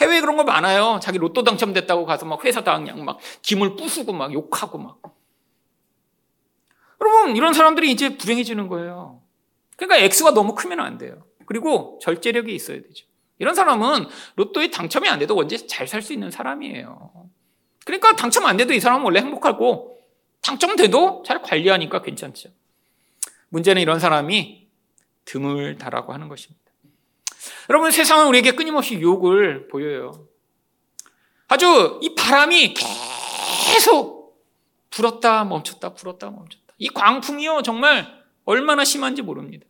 해외에 0.00 0.20
그런 0.20 0.36
거 0.36 0.44
많아요. 0.44 0.98
자기 1.02 1.18
로또 1.18 1.44
당첨됐다고 1.44 2.04
가서 2.04 2.26
막 2.26 2.44
회사 2.44 2.62
다 2.62 2.76
그냥 2.76 3.04
막 3.04 3.18
김을 3.42 3.76
부수고 3.76 4.12
막 4.12 4.32
욕하고 4.32 4.78
막. 4.78 4.98
여러분, 7.00 7.36
이런 7.36 7.52
사람들이 7.52 7.90
이제 7.90 8.16
불행해지는 8.16 8.68
거예요. 8.68 9.22
그러니까 9.76 10.04
액수가 10.04 10.32
너무 10.32 10.54
크면 10.54 10.80
안 10.80 10.98
돼요. 10.98 11.24
그리고 11.52 11.98
절제력이 12.00 12.54
있어야 12.54 12.80
되죠. 12.80 13.04
이런 13.38 13.54
사람은 13.54 14.06
로또에 14.36 14.70
당첨이 14.70 15.06
안 15.06 15.18
돼도 15.18 15.36
언제 15.36 15.58
잘 15.66 15.86
살 15.86 16.00
수 16.00 16.14
있는 16.14 16.30
사람이에요. 16.30 17.28
그러니까 17.84 18.16
당첨 18.16 18.46
안 18.46 18.56
돼도 18.56 18.72
이 18.72 18.80
사람은 18.80 19.04
원래 19.04 19.20
행복하고 19.20 19.98
당첨돼도 20.40 21.24
잘 21.26 21.42
관리하니까 21.42 22.00
괜찮죠. 22.00 22.48
문제는 23.50 23.82
이런 23.82 24.00
사람이 24.00 24.66
드물다라고 25.26 26.14
하는 26.14 26.28
것입니다. 26.28 26.62
여러분 27.68 27.90
세상은 27.90 28.28
우리에게 28.28 28.52
끊임없이 28.52 28.94
유혹을 28.94 29.68
보여요. 29.68 30.26
아주 31.48 32.00
이 32.02 32.14
바람이 32.14 32.72
계속 32.72 34.42
불었다 34.88 35.44
멈췄다 35.44 35.92
불었다 35.92 36.30
멈췄다. 36.30 36.72
이 36.78 36.88
광풍이요 36.88 37.60
정말 37.60 38.06
얼마나 38.46 38.84
심한지 38.86 39.20
모릅니다. 39.20 39.66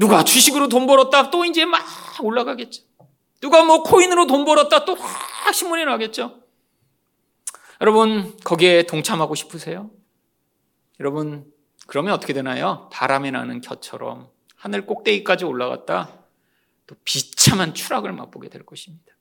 누가 0.00 0.24
주식으로 0.24 0.68
돈 0.68 0.86
벌었다 0.86 1.30
또 1.30 1.44
이제 1.44 1.66
막 1.66 1.84
올라가겠죠. 2.22 2.82
누가 3.40 3.62
뭐 3.62 3.82
코인으로 3.82 4.26
돈 4.26 4.44
벌었다 4.44 4.84
또 4.84 4.96
확 4.96 5.54
신문이 5.54 5.84
나겠죠. 5.84 6.38
여러분 7.80 8.36
거기에 8.44 8.84
동참하고 8.84 9.34
싶으세요? 9.34 9.90
여러분 11.00 11.50
그러면 11.86 12.12
어떻게 12.12 12.32
되나요? 12.32 12.88
바람에 12.92 13.30
나는 13.30 13.60
겨처럼 13.60 14.28
하늘 14.54 14.86
꼭대기까지 14.86 15.44
올라갔다 15.44 16.10
또 16.86 16.94
비참한 17.04 17.74
추락을 17.74 18.12
맛보게 18.12 18.48
될 18.48 18.64
것입니다. 18.64 19.12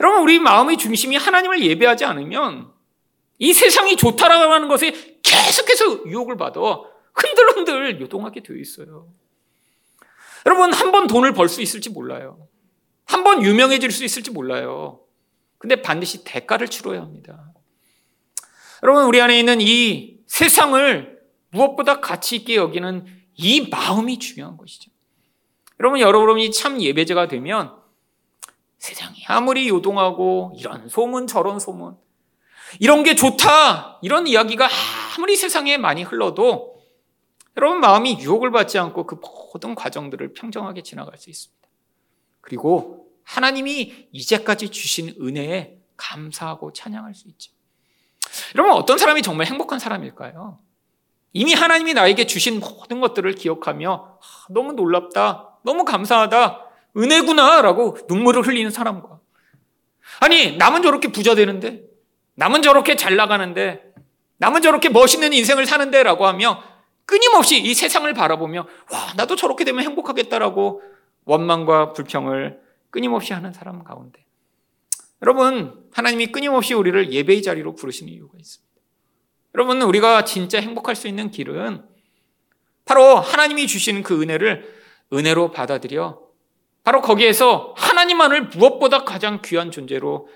여러분 0.00 0.22
우리 0.22 0.38
마음의 0.38 0.76
중심이 0.78 1.16
하나님을 1.16 1.62
예배하지 1.62 2.04
않으면 2.04 2.72
이 3.38 3.52
세상이 3.52 3.96
좋다라고 3.96 4.52
하는 4.52 4.68
것에 4.68 5.18
계속해서 5.22 6.06
유혹을 6.06 6.36
받아 6.36 6.60
흔들흔들 7.14 8.00
요동하게 8.00 8.42
되어 8.42 8.56
있어요. 8.56 9.08
여러분 10.46 10.72
한 10.72 10.92
번 10.92 11.06
돈을 11.06 11.32
벌 11.32 11.48
수 11.48 11.62
있을지 11.62 11.90
몰라요. 11.90 12.46
한 13.04 13.24
번 13.24 13.42
유명해질 13.42 13.90
수 13.90 14.04
있을지 14.04 14.30
몰라요. 14.30 15.00
근데 15.58 15.82
반드시 15.82 16.24
대가를 16.24 16.68
치러야 16.68 17.00
합니다. 17.00 17.52
여러분 18.82 19.04
우리 19.04 19.20
안에 19.20 19.38
있는 19.38 19.60
이 19.60 20.18
세상을 20.26 21.18
무엇보다 21.50 22.00
가치 22.00 22.36
있게 22.36 22.56
여기는 22.56 23.04
이 23.34 23.68
마음이 23.68 24.18
중요한 24.18 24.56
것이죠. 24.56 24.90
여러분 25.80 26.00
여러분이 26.00 26.50
참 26.52 26.80
예배자가 26.80 27.28
되면 27.28 27.74
세상이 28.78 29.24
아무리 29.28 29.68
요동하고 29.68 30.54
이런 30.56 30.88
소문 30.88 31.26
저런 31.26 31.58
소문 31.58 31.96
이런 32.78 33.02
게 33.02 33.14
좋다 33.14 33.98
이런 34.02 34.26
이야기가 34.26 34.68
아무리 35.16 35.36
세상에 35.36 35.76
많이 35.76 36.02
흘러도 36.02 36.69
여러분 37.60 37.80
마음이 37.80 38.18
유혹을 38.20 38.50
받지 38.50 38.78
않고 38.78 39.06
그 39.06 39.16
모든 39.16 39.74
과정들을 39.74 40.32
평정하게 40.32 40.82
지나갈 40.82 41.18
수 41.18 41.28
있습니다. 41.28 41.68
그리고 42.40 43.06
하나님이 43.22 44.08
이제까지 44.12 44.70
주신 44.70 45.14
은혜에 45.20 45.76
감사하고 45.98 46.72
찬양할 46.72 47.14
수 47.14 47.28
있죠. 47.28 47.52
여러분 48.54 48.72
어떤 48.72 48.96
사람이 48.96 49.20
정말 49.20 49.46
행복한 49.46 49.78
사람일까요? 49.78 50.58
이미 51.34 51.52
하나님이 51.52 51.92
나에게 51.92 52.26
주신 52.26 52.60
모든 52.60 53.00
것들을 53.00 53.30
기억하며 53.34 54.18
너무 54.48 54.72
놀랍다, 54.72 55.58
너무 55.62 55.84
감사하다, 55.84 56.64
은혜구나라고 56.96 57.98
눈물을 58.08 58.46
흘리는 58.46 58.70
사람과 58.70 59.20
아니 60.20 60.56
남은 60.56 60.82
저렇게 60.82 61.12
부자 61.12 61.34
되는데 61.34 61.82
남은 62.36 62.62
저렇게 62.62 62.96
잘 62.96 63.16
나가는데 63.16 63.82
남은 64.38 64.62
저렇게 64.62 64.88
멋있는 64.88 65.34
인생을 65.34 65.66
사는데라고 65.66 66.26
하며 66.26 66.69
끊임없이 67.10 67.60
이 67.60 67.74
세상을 67.74 68.12
바라보며 68.14 68.68
와 68.92 69.12
나도 69.16 69.34
저렇게 69.34 69.64
되면 69.64 69.82
행복하겠다라고 69.82 70.80
원망과 71.24 71.92
불평을 71.92 72.60
끊임없이 72.90 73.32
하는 73.32 73.52
사람 73.52 73.82
가운데 73.82 74.24
여러분 75.20 75.88
하나님이 75.92 76.28
끊임없이 76.28 76.72
우리를 76.72 77.12
예배의 77.12 77.42
자리로 77.42 77.74
부르시는 77.74 78.12
이유가 78.12 78.38
있습니다. 78.38 78.70
여러분 79.56 79.82
우리가 79.82 80.24
진짜 80.24 80.60
행복할 80.60 80.94
수 80.94 81.08
있는 81.08 81.32
길은 81.32 81.84
바로 82.84 83.16
하나님이 83.16 83.66
주시는 83.66 84.04
그 84.04 84.22
은혜를 84.22 84.72
은혜로 85.12 85.50
받아들여 85.50 86.22
바로 86.84 87.02
거기에서 87.02 87.74
하나님만을 87.76 88.50
무엇보다 88.50 89.02
가장 89.04 89.42
귀한 89.44 89.72
존재로 89.72 90.28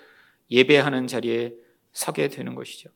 예배하는 0.51 1.07
자리에 1.07 1.55
서게 1.93 2.27
되는 2.27 2.57
것이죠. 2.57 2.91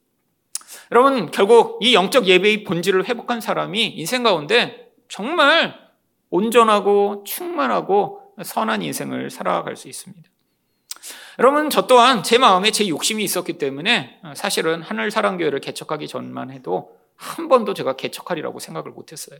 여러분, 0.90 1.31
결국 1.31 1.78
이 1.83 1.94
영적 1.94 2.26
예배의 2.26 2.64
본질을 2.64 3.09
회복한 3.09 3.40
사람이 3.40 3.87
인생 3.87 4.22
가운데 4.22 4.92
정말 5.09 5.88
온전하고 6.31 7.24
충만하고 7.26 8.35
선한 8.42 8.83
인생을 8.83 9.31
살아갈 9.31 9.76
수 9.76 9.88
있습니다. 9.88 10.28
여러분, 11.38 11.70
저 11.70 11.87
또한 11.87 12.22
제 12.22 12.37
마음에 12.37 12.70
제 12.70 12.88
욕심이 12.88 13.22
있었기 13.24 13.54
때문에 13.54 14.20
사실은 14.35 14.83
하늘사랑교회를 14.83 15.61
개척하기 15.61 16.09
전만 16.09 16.50
해도 16.50 16.96
한 17.16 17.48
번도 17.48 17.74
제가 17.74 17.96
개척하리라고 17.96 18.59
생각을 18.59 18.90
못 18.90 19.12
했어요. 19.12 19.38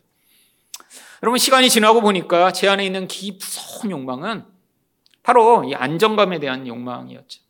여러분, 1.22 1.38
시간이 1.38 1.68
지나고 1.68 2.00
보니까 2.00 2.52
제 2.52 2.68
안에 2.68 2.86
있는 2.86 3.08
깊은 3.08 3.90
욕망은 3.90 4.44
바로 5.22 5.64
이 5.64 5.74
안정감에 5.74 6.38
대한 6.38 6.66
욕망이었죠. 6.66 7.42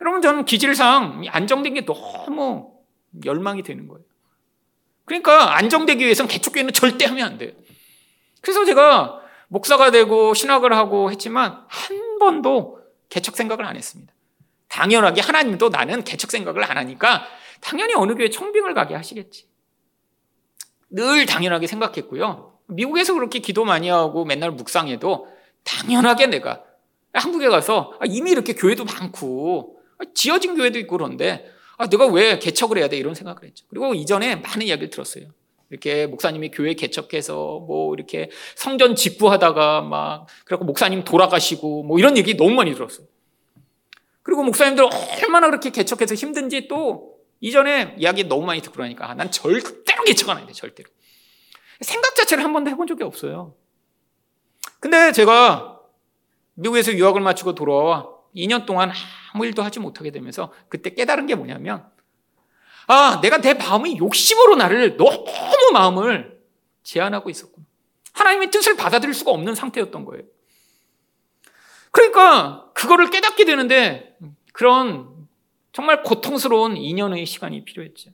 여러분, 0.00 0.22
저는 0.22 0.44
기질상 0.44 1.24
안정된 1.28 1.74
게 1.74 1.84
너무 1.84 2.77
열망이 3.24 3.62
되는 3.62 3.88
거예요. 3.88 4.04
그러니까 5.04 5.56
안정되기 5.56 6.04
위해서는 6.04 6.28
개척교회는 6.28 6.72
절대 6.72 7.06
하면 7.06 7.26
안 7.26 7.38
돼요. 7.38 7.52
그래서 8.42 8.64
제가 8.64 9.20
목사가 9.48 9.90
되고 9.90 10.34
신학을 10.34 10.72
하고 10.74 11.10
했지만 11.10 11.64
한 11.68 12.18
번도 12.18 12.80
개척 13.08 13.36
생각을 13.36 13.64
안 13.64 13.76
했습니다. 13.76 14.12
당연하게 14.68 15.22
하나님도 15.22 15.70
나는 15.70 16.04
개척 16.04 16.30
생각을 16.30 16.62
안 16.64 16.76
하니까 16.76 17.24
당연히 17.60 17.94
어느 17.94 18.14
교회 18.14 18.28
청빙을 18.28 18.74
가게 18.74 18.94
하시겠지. 18.94 19.48
늘 20.90 21.26
당연하게 21.26 21.66
생각했고요. 21.66 22.58
미국에서 22.66 23.14
그렇게 23.14 23.38
기도 23.38 23.64
많이 23.64 23.88
하고 23.88 24.24
맨날 24.24 24.50
묵상해도 24.52 25.28
당연하게 25.64 26.26
내가 26.26 26.62
한국에 27.14 27.48
가서 27.48 27.94
아, 28.00 28.04
이미 28.06 28.30
이렇게 28.30 28.52
교회도 28.54 28.84
많고 28.84 29.80
지어진 30.14 30.54
교회도 30.54 30.78
있고 30.80 30.98
그런데 30.98 31.50
아, 31.78 31.88
내가 31.88 32.06
왜 32.06 32.38
개척을 32.38 32.76
해야 32.76 32.88
돼? 32.88 32.96
이런 32.98 33.14
생각을 33.14 33.44
했죠. 33.44 33.64
그리고 33.68 33.94
이전에 33.94 34.36
많은 34.36 34.66
이야기를 34.66 34.90
들었어요. 34.90 35.26
이렇게 35.70 36.06
목사님이 36.06 36.50
교회 36.50 36.74
개척해서 36.74 37.60
뭐 37.60 37.94
이렇게 37.94 38.30
성전 38.56 38.96
직부하다가 38.96 39.82
막 39.82 40.26
그래갖고 40.44 40.64
목사님 40.64 41.04
돌아가시고 41.04 41.84
뭐 41.84 41.98
이런 41.98 42.16
얘기 42.16 42.36
너무 42.36 42.50
많이 42.50 42.74
들었어요. 42.74 43.06
그리고 44.22 44.42
목사님들 44.42 44.84
얼마나 45.22 45.46
그렇게 45.46 45.70
개척해서 45.70 46.14
힘든지 46.14 46.68
또 46.68 47.16
이전에 47.40 47.94
이야기 47.98 48.24
너무 48.24 48.44
많이 48.44 48.60
듣고 48.60 48.74
그러니까 48.74 49.14
난 49.14 49.30
절대로 49.30 50.02
개척 50.04 50.30
안 50.30 50.48
해, 50.48 50.52
절대로. 50.52 50.90
생각 51.80 52.16
자체를 52.16 52.42
한 52.42 52.52
번도 52.52 52.70
해본 52.70 52.88
적이 52.88 53.04
없어요. 53.04 53.54
근데 54.80 55.12
제가 55.12 55.78
미국에서 56.54 56.92
유학을 56.92 57.20
마치고 57.20 57.54
돌아와 57.54 58.17
2년 58.34 58.66
동안 58.66 58.90
아무 59.32 59.46
일도 59.46 59.62
하지 59.62 59.80
못하게 59.80 60.10
되면서 60.10 60.52
그때 60.68 60.90
깨달은 60.90 61.26
게 61.26 61.34
뭐냐면 61.34 61.86
아, 62.86 63.20
내가 63.20 63.38
내 63.40 63.54
마음의 63.54 63.98
욕심으로 63.98 64.56
나를 64.56 64.96
너무 64.96 65.24
마음을 65.72 66.40
제한하고 66.82 67.28
있었구나. 67.28 67.66
하나님의 68.14 68.50
뜻을 68.50 68.76
받아들일 68.76 69.14
수가 69.14 69.30
없는 69.30 69.54
상태였던 69.54 70.04
거예요. 70.06 70.24
그러니까 71.90 72.70
그거를 72.74 73.10
깨닫게 73.10 73.44
되는데 73.44 74.16
그런 74.52 75.28
정말 75.72 76.02
고통스러운 76.02 76.74
2년의 76.74 77.26
시간이 77.26 77.64
필요했죠. 77.64 78.10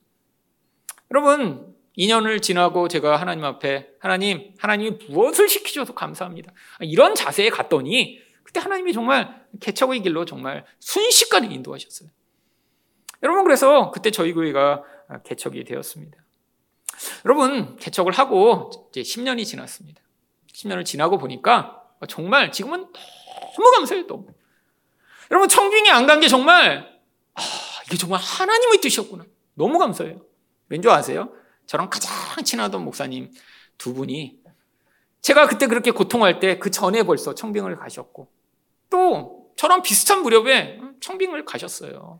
여러분, 1.11 1.73
2년을 1.97 2.41
지나고 2.41 2.87
제가 2.87 3.15
하나님 3.15 3.45
앞에 3.45 3.87
하나님, 3.99 4.53
하나님이 4.59 4.97
무엇을 5.09 5.47
시키셔서 5.47 5.93
감사합니다. 5.93 6.51
이런 6.81 7.15
자세에 7.15 7.49
갔더니 7.49 8.19
그때 8.45 8.59
하나님이 8.59 8.93
정말 8.93 9.45
개척의 9.59 10.01
길로 10.01 10.23
정말 10.23 10.65
순식간에 10.79 11.47
인도하셨어요. 11.53 12.09
여러분 13.23 13.43
그래서 13.43 13.91
그때 13.91 14.11
저희 14.11 14.33
교회가 14.33 14.83
개척이 15.25 15.63
되었습니다. 15.63 16.17
여러분 17.25 17.75
개척을 17.77 18.13
하고 18.13 18.69
이제 18.91 19.01
10년이 19.01 19.45
지났습니다. 19.45 20.01
10년을 20.53 20.85
지나고 20.85 21.17
보니까 21.17 21.81
정말 22.07 22.51
지금은 22.51 22.87
너무 23.57 23.71
감사해요. 23.71 24.05
너무. 24.07 24.27
여러분 25.31 25.49
청빙이 25.49 25.89
안 25.89 26.05
간 26.05 26.19
게 26.19 26.27
정말 26.27 26.87
아, 27.33 27.41
이게 27.87 27.97
정말 27.97 28.19
하나님의 28.21 28.79
뜻이었구나. 28.79 29.25
너무 29.55 29.79
감사해요. 29.79 30.21
왠지 30.69 30.87
아세요? 30.87 31.33
저랑 31.65 31.89
가장 31.89 32.13
친하던 32.43 32.83
목사님 32.85 33.31
두 33.77 33.93
분이 33.93 34.39
제가 35.25 35.47
그때 35.47 35.65
그렇게 35.65 35.89
고통할 35.89 36.39
때 36.39 36.59
그 36.59 36.69
전에 36.69 37.01
벌써 37.01 37.33
청빙을 37.33 37.77
가셨고 37.77 38.27
또 38.91 39.49
저랑 39.55 39.81
비슷한 39.81 40.21
무렵에 40.21 40.79
청빙을 41.01 41.45
가셨어요. 41.45 42.19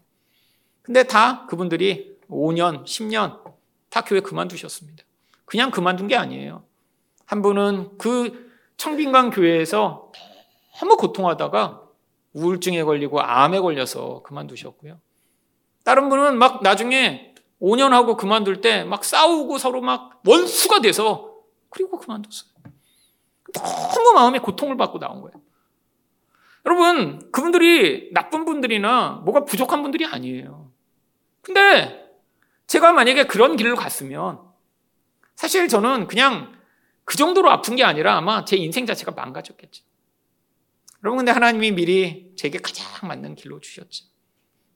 근데 0.81 1.03
다 1.03 1.45
그분들이 1.45 2.17
5년, 2.29 2.83
10년 2.83 3.41
다 3.89 4.01
교회 4.01 4.21
그만두셨습니다. 4.21 5.03
그냥 5.45 5.69
그만둔 5.69 6.07
게 6.07 6.15
아니에요. 6.15 6.63
한 7.25 7.43
분은 7.43 7.99
그 7.99 8.51
청빈강 8.77 9.29
교회에서 9.29 10.11
너무 10.79 10.97
고통하다가 10.97 11.83
우울증에 12.33 12.83
걸리고 12.83 13.21
암에 13.21 13.59
걸려서 13.59 14.23
그만두셨고요. 14.23 14.99
다른 15.83 16.09
분은 16.09 16.39
막 16.39 16.63
나중에 16.63 17.35
5년 17.61 17.89
하고 17.89 18.17
그만둘 18.17 18.61
때 18.61 18.83
막 18.83 19.05
싸우고 19.05 19.59
서로 19.59 19.81
막 19.81 20.21
원수가 20.25 20.81
돼서 20.81 21.35
그리고 21.69 21.99
그만뒀어요. 21.99 22.54
너무 23.61 24.13
마음에 24.13 24.39
고통을 24.39 24.77
받고 24.77 24.99
나온 24.99 25.21
거예요. 25.21 25.41
여러분, 26.65 27.31
그분들이 27.31 28.11
나쁜 28.13 28.45
분들이나 28.45 29.21
뭐가 29.23 29.45
부족한 29.45 29.81
분들이 29.81 30.05
아니에요. 30.05 30.71
근데 31.41 32.05
제가 32.67 32.91
만약에 32.93 33.25
그런 33.25 33.55
길을 33.55 33.75
갔으면 33.75 34.39
사실 35.35 35.67
저는 35.67 36.07
그냥 36.07 36.53
그 37.03 37.17
정도로 37.17 37.51
아픈 37.51 37.75
게 37.75 37.83
아니라 37.83 38.17
아마 38.17 38.45
제 38.45 38.57
인생 38.57 38.85
자체가 38.85 39.11
망가졌겠죠. 39.11 39.83
여러분, 41.03 41.17
근데 41.17 41.31
하나님이 41.31 41.71
미리 41.71 42.33
제게 42.35 42.57
가장 42.57 43.07
맞는 43.07 43.35
길로 43.35 43.59
주셨죠. 43.59 44.05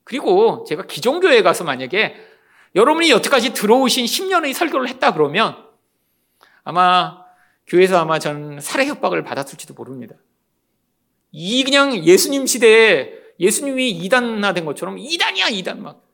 그리고 0.04 0.64
제가 0.68 0.86
기종교회에 0.86 1.42
가서 1.42 1.64
만약에 1.64 2.16
여러분이 2.76 3.10
여태까지 3.10 3.54
들어오신 3.54 4.06
10년의 4.06 4.54
설교를 4.54 4.88
했다 4.90 5.14
그러면 5.14 5.68
아마 6.64 7.29
교회에서 7.70 8.00
아마 8.00 8.20
저는 8.20 8.60
살해 8.60 8.88
협박을 8.88 9.24
받았을지도 9.24 9.74
모릅니다. 9.74 10.16
이 11.32 11.64
그냥 11.64 11.96
예수님 11.96 12.46
시대에 12.46 13.14
예수님이 13.40 13.92
이단화된 13.92 14.66
것처럼 14.66 14.98
이단이야 14.98 15.48
이단 15.50 15.82
막 15.82 16.10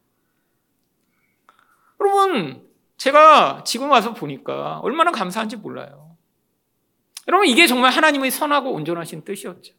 여러분, 1.99 2.67
제가 2.97 3.63
지금 3.65 3.89
와서 3.89 4.13
보니까 4.13 4.79
얼마나 4.79 5.11
감사한지 5.11 5.55
몰라요. 5.57 6.15
여러분, 7.27 7.47
이게 7.47 7.67
정말 7.67 7.91
하나님의 7.91 8.31
선하고 8.31 8.71
온전하신 8.71 9.23
뜻이었죠. 9.23 9.73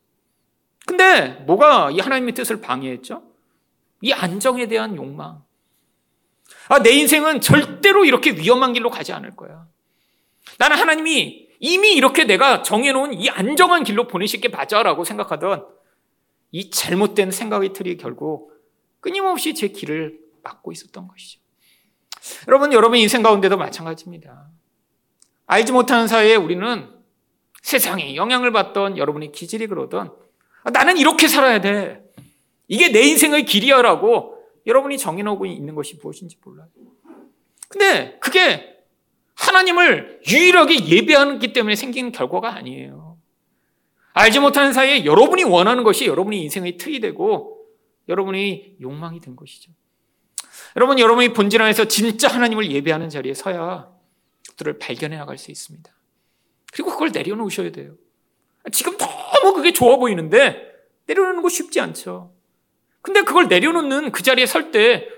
근데 0.87 1.29
뭐가 1.47 1.91
이 1.91 2.01
하나님의 2.01 2.35
뜻을 2.35 2.61
방해했죠? 2.61 3.23
이 4.03 4.13
안정에 4.13 4.67
대한 4.67 4.97
욕망. 4.97 5.43
아, 6.69 6.81
내 6.81 6.91
인생은 6.91 7.41
절대로 7.41 8.05
이렇게 8.05 8.33
위험한 8.33 8.73
길로 8.73 8.91
가지 8.91 9.13
않을 9.13 9.37
거야. 9.37 9.67
나는 10.59 10.77
하나님이 10.77 11.46
이미 11.59 11.95
이렇게 11.95 12.25
내가 12.25 12.63
정해놓은 12.63 13.15
이 13.15 13.29
안정한 13.29 13.85
길로 13.85 14.07
보내실 14.07 14.41
게 14.41 14.49
맞아라고 14.49 15.05
생각하던 15.05 15.67
이 16.53 16.71
잘못된 16.71 17.31
생각의 17.31 17.73
틀이 17.73 17.97
결국 17.97 18.53
끊임없이 19.01 19.55
제 19.55 19.69
길을 19.69 20.19
막고 20.43 20.73
있었던 20.73 21.09
것이죠. 21.09 21.41
여러분, 22.49 22.73
여러분 22.73 22.99
인생 22.99 23.23
가운데도 23.23 23.57
마찬가지입니다. 23.57 24.49
알지 25.47 25.73
못하는 25.73 26.09
사이에 26.09 26.35
우리는 26.35 26.89
세상에 27.63 28.15
영향을 28.17 28.53
받던 28.53 28.99
여러분이 28.99 29.33
기질이 29.33 29.67
그러던 29.67 30.13
아, 30.65 30.71
나는 30.71 30.97
이렇게 30.99 31.29
살아야 31.29 31.61
돼. 31.61 32.03
이게 32.69 32.89
내 32.91 33.03
인생의 33.03 33.45
길이야라고 33.45 34.37
여러분이 34.67 34.99
정해놓고 34.99 35.47
있는 35.47 35.75
것이 35.75 35.99
무엇인지 36.03 36.39
몰라요. 36.45 36.69
근데 37.69 38.19
그게 38.21 38.76
하나님을 39.37 40.21
유일하게 40.29 40.87
예배하기 40.87 41.53
때문에 41.53 41.77
생긴 41.77 42.11
결과가 42.11 42.55
아니에요. 42.55 43.19
알지 44.13 44.41
못하는 44.41 44.73
사이에 44.73 45.05
여러분이 45.05 45.45
원하는 45.45 45.85
것이 45.85 46.07
여러분의 46.07 46.41
인생의 46.43 46.79
틀이 46.79 47.01
되고 47.01 47.67
여러분의 48.09 48.77
욕망이 48.81 49.21
된 49.21 49.37
것이죠. 49.37 49.73
여러분, 50.75 50.99
여러분이 50.99 51.33
본질 51.33 51.61
안에서 51.61 51.87
진짜 51.87 52.29
하나님을 52.29 52.71
예배하는 52.71 53.09
자리에 53.11 53.35
서야 53.35 53.91
그들을 54.51 54.79
발견해 54.79 55.17
나갈 55.17 55.37
수 55.39 55.51
있습니다. 55.51 55.91
그리고 56.73 56.91
그걸 56.91 57.11
내려놓으셔야 57.13 57.73
돼요. 57.73 57.95
지금 58.73 58.97
너무 58.97 59.55
그게 59.55 59.73
좋아 59.73 59.97
보이는데 59.97 60.73
내려놓는 61.07 61.43
거 61.43 61.49
쉽지 61.49 61.81
않죠. 61.81 62.35
근데 63.03 63.23
그걸 63.23 63.49
내려놓는 63.49 64.13
그 64.13 64.23
자리에 64.23 64.47
설 64.47 64.71
때 64.73 65.09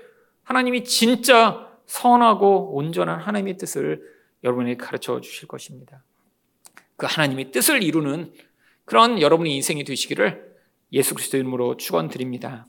하나님이 0.43 0.83
진짜 0.83 1.68
선하고 1.89 2.75
온전한 2.75 3.19
하나님의 3.19 3.57
뜻을 3.57 4.01
여러분에게 4.43 4.77
가르쳐 4.77 5.19
주실 5.21 5.47
것입니다. 5.47 6.03
그 6.95 7.07
하나님의 7.09 7.51
뜻을 7.51 7.81
이루는 7.81 8.31
그런 8.85 9.19
여러분의 9.19 9.55
인생이 9.55 9.83
되시기를 9.83 10.55
예수 10.93 11.15
그리스도 11.15 11.37
이름으로 11.37 11.77
축원드립니다. 11.77 12.67